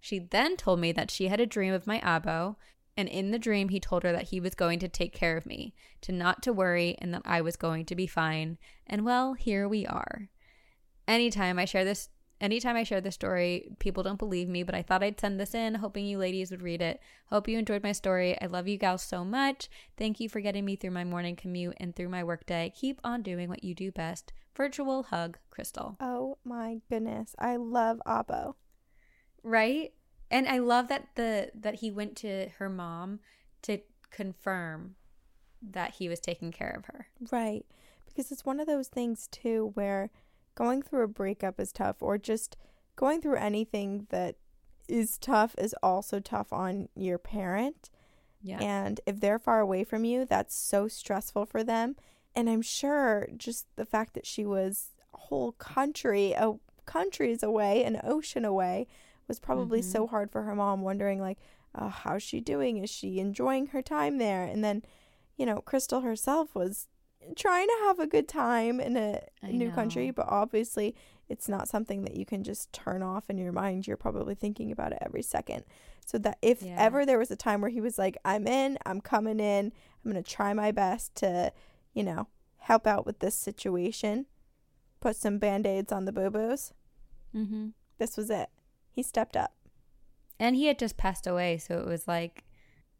[0.00, 2.56] She then told me that she had a dream of my abo,
[2.96, 5.46] and in the dream he told her that he was going to take care of
[5.46, 8.58] me, to not to worry, and that I was going to be fine.
[8.86, 10.28] And well, here we are.
[11.06, 12.08] Anytime I share this
[12.40, 15.54] anytime I share this story, people don't believe me, but I thought I'd send this
[15.54, 17.00] in, hoping you ladies would read it.
[17.26, 18.40] Hope you enjoyed my story.
[18.40, 19.68] I love you gals so much.
[19.96, 22.72] Thank you for getting me through my morning commute and through my workday.
[22.74, 24.32] Keep on doing what you do best.
[24.56, 25.96] Virtual hug, Crystal.
[26.00, 27.34] Oh my goodness.
[27.38, 28.54] I love Abo.
[29.42, 29.92] Right?
[30.30, 33.20] And I love that the that he went to her mom
[33.62, 33.78] to
[34.10, 34.96] confirm
[35.62, 37.08] that he was taking care of her.
[37.30, 37.64] Right.
[38.06, 40.10] Because it's one of those things too where
[40.54, 42.56] going through a breakup is tough or just
[42.96, 44.36] going through anything that
[44.88, 47.90] is tough is also tough on your parent.
[48.42, 48.58] Yeah.
[48.60, 51.96] And if they're far away from you, that's so stressful for them.
[52.34, 56.54] And I'm sure just the fact that she was a whole country, a
[56.86, 58.86] countries away, an ocean away,
[59.28, 59.84] was probably Mhm.
[59.84, 61.38] so hard for her mom, wondering like,
[61.74, 62.78] uh, how's she doing?
[62.78, 64.42] Is she enjoying her time there?
[64.44, 64.82] And then,
[65.36, 66.88] you know, Crystal herself was
[67.36, 70.94] trying to have a good time in a I new country, but obviously
[71.28, 73.86] it's not something that you can just turn off in your mind.
[73.86, 75.64] You're probably thinking about it every second.
[76.04, 76.74] So that if Yeah.
[76.78, 79.72] ever there was a time where he was like, I'm in, I'm coming in,
[80.04, 81.52] I'm going to try my best to,
[81.94, 82.26] you know,
[82.58, 84.26] help out with this situation,
[85.00, 86.72] put some band aids on the boo boos,
[87.34, 87.68] Mm-hmm.
[87.98, 88.48] this was it.
[88.90, 89.52] He stepped up.
[90.40, 92.44] And he had just passed away, so it was like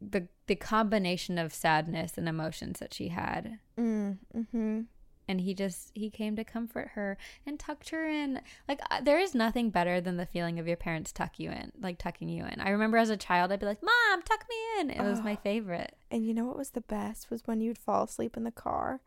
[0.00, 3.60] the the combination of sadness and emotions that she had.
[3.78, 4.80] Mm, mm-hmm.
[5.28, 8.40] And he just he came to comfort her and tucked her in.
[8.68, 11.70] Like uh, there is nothing better than the feeling of your parents tuck you in,
[11.80, 12.60] like tucking you in.
[12.60, 15.34] I remember as a child, I'd be like, "Mom, tuck me in." It was my
[15.34, 15.40] Oh.
[15.44, 15.94] favorite.
[16.10, 19.02] And you know what was the best was when you'd fall asleep in the car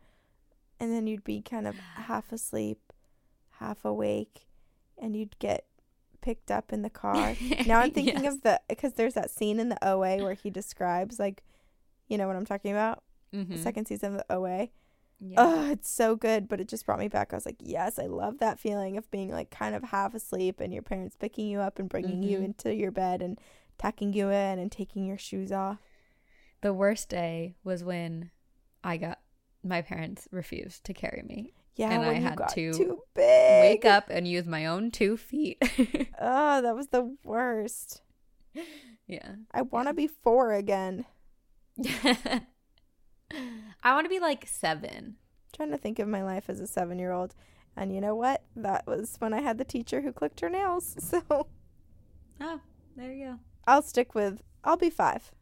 [0.80, 2.90] and then you'd be kind of half asleep,
[3.60, 4.46] half awake,
[4.96, 5.66] and you'd get
[6.24, 7.34] picked up in the car.
[7.66, 8.34] now I'm thinking Yes.
[8.34, 11.42] of the because there's that scene in the OA where he describes like
[12.08, 13.02] you know what I'm talking about?
[13.34, 13.50] Mhm.
[13.50, 14.68] The second season of the OA.
[15.20, 15.36] Yeah.
[15.38, 17.32] Oh, it's so good, but it just brought me back.
[17.32, 20.60] I was like, yes, I love that feeling of being like kind of half asleep
[20.60, 22.44] and your parents picking you up and bringing you Mhm.
[22.46, 23.38] into your bed and
[23.78, 25.78] tucking you in and taking your shoes off.
[26.60, 28.30] The worst day was when
[28.82, 29.20] I got
[29.62, 31.54] my parents refused to carry me.
[31.76, 33.00] Yeah, And I had to.
[33.16, 35.58] Wake up and use my own two feet.
[36.20, 38.00] Oh, that was the worst.
[39.06, 39.34] yeah.
[39.52, 41.04] I want to be four again.
[43.82, 45.16] I want to be like seven.
[45.54, 47.34] trying to think of my life as a seven year old.
[47.76, 48.44] And you know what?
[48.54, 50.96] That was when I had the teacher who clicked her nails.
[51.00, 51.46] So
[52.40, 52.60] Oh,
[52.96, 53.38] there you go.
[53.66, 55.32] I'll stick with, I'll be five.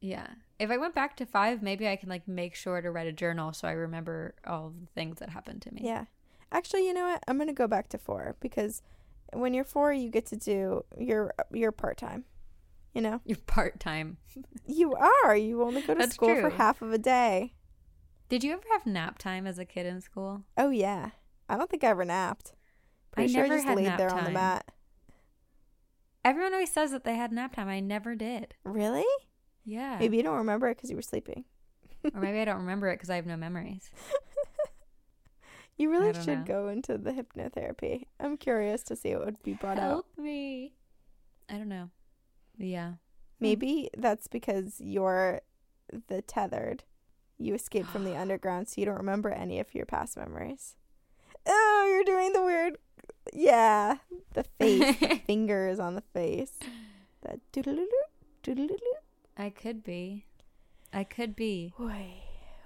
[0.00, 0.26] Yeah.
[0.60, 3.12] If I went back to five, maybe I can like make sure to write a
[3.12, 5.80] journal so I remember all the things that happened to me.
[5.82, 6.04] Yeah.
[6.52, 7.24] Actually, you know what?
[7.26, 8.82] I'm going to go back to four because
[9.32, 12.24] when you're four, you get to do, you're, you're part time.
[12.92, 13.22] You know?
[13.24, 14.18] You're part time.
[14.66, 15.34] You are.
[15.34, 17.54] You only go to That's school for half of a day.
[18.28, 20.44] Did you ever have nap time as a kid in school?
[20.56, 21.10] Oh, yeah.
[21.48, 22.52] I don't think I ever napped.
[23.10, 24.70] Pretty I sure never I just had laid nap there on the mat.
[26.24, 27.68] Everyone always says that they had nap time.
[27.68, 28.54] I never did.
[28.62, 29.06] Really?
[29.70, 29.98] Yeah.
[30.00, 31.44] Maybe you don't remember it because you were sleeping.
[32.14, 33.90] or maybe I don't remember it because I have no memories.
[35.80, 36.44] You really should know.
[36.44, 38.04] go into the hypnotherapy.
[38.20, 39.88] I'm curious to see what would be brought out.
[39.88, 40.74] Help me.
[41.48, 41.88] I don't know.
[42.58, 42.88] Yeah.
[42.88, 42.96] Hmm.
[43.40, 45.40] Maybe that's because you're
[46.08, 46.84] the tethered.
[47.38, 50.76] You escaped from the underground, so you don't remember any of your past memories.
[51.46, 52.76] Oh, you're doing the weird.
[53.32, 53.96] Yeah,
[54.34, 56.58] the face, the fingers on the face.
[57.22, 57.86] That doodle
[58.42, 58.68] doodle
[59.36, 60.26] I could be.
[60.92, 61.72] I could be.
[61.80, 62.22] Oi,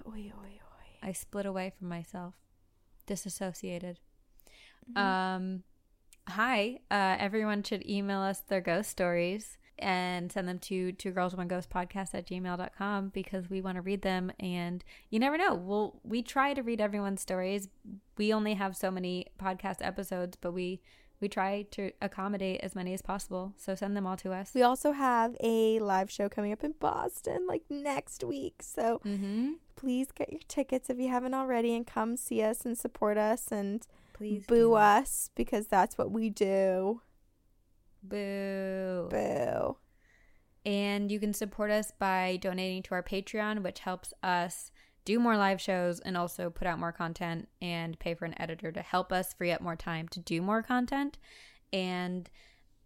[0.07, 0.97] oi, oi, oi.
[1.01, 2.33] I split away from myself,
[3.05, 3.99] disassociated.
[4.91, 4.97] Mhm.
[4.97, 5.63] Um,
[6.27, 6.79] hi.
[6.89, 11.47] Uh, everyone should email us their ghost stories and send them to two girls one
[11.49, 15.99] ghost podcast at gmail.com because we want to read them and you never know we'll
[16.01, 17.67] we try to read everyone's stories
[18.15, 20.79] we only have so many podcast episodes but we
[21.21, 23.53] we try to accommodate as many as possible.
[23.57, 24.51] So send them all to us.
[24.53, 28.61] We also have a live show coming up in Boston like next week.
[28.61, 29.53] So Mm-hmm.
[29.75, 33.51] please get your tickets if you haven't already and come see us and support us
[33.51, 34.73] and Please boo do.
[34.75, 37.01] us because that's what we do.
[38.03, 39.07] Boo.
[39.09, 39.77] Boo.
[40.65, 44.71] And you can support us by donating to our Patreon, which helps us
[45.05, 48.71] do more live shows and also put out more content and pay for an editor
[48.71, 51.17] to help us free up more time to do more content.
[51.71, 52.29] And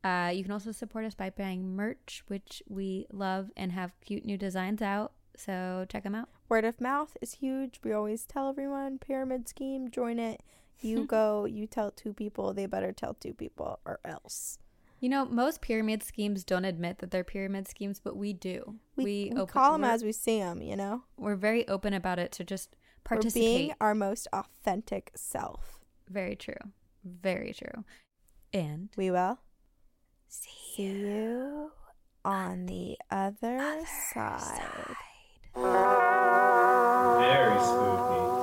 [0.03, 4.25] uh, you can also support us by buying merch, which we love and have cute
[4.25, 5.13] new designs out.
[5.35, 6.29] So check them out.
[6.49, 7.79] Word of mouth is huge.
[7.83, 10.43] We always tell everyone pyramid scheme, join it.
[10.81, 14.59] You go, you tell two people, they better tell two people or else.
[14.99, 18.75] You know, most pyramid schemes don't admit that they're pyramid schemes, but we do.
[18.97, 21.03] We, we, open- call them as we see them, you know?
[21.17, 22.31] we're very open about it.
[22.33, 22.75] to just
[23.09, 23.41] We're participate.
[23.43, 25.79] being our most authentic self.
[26.09, 26.57] Very true.
[27.05, 27.85] Very true.
[28.53, 29.39] And We will
[30.27, 31.71] see you
[32.25, 33.79] on the other,
[34.13, 34.95] side.
[37.19, 38.38] Very spooky.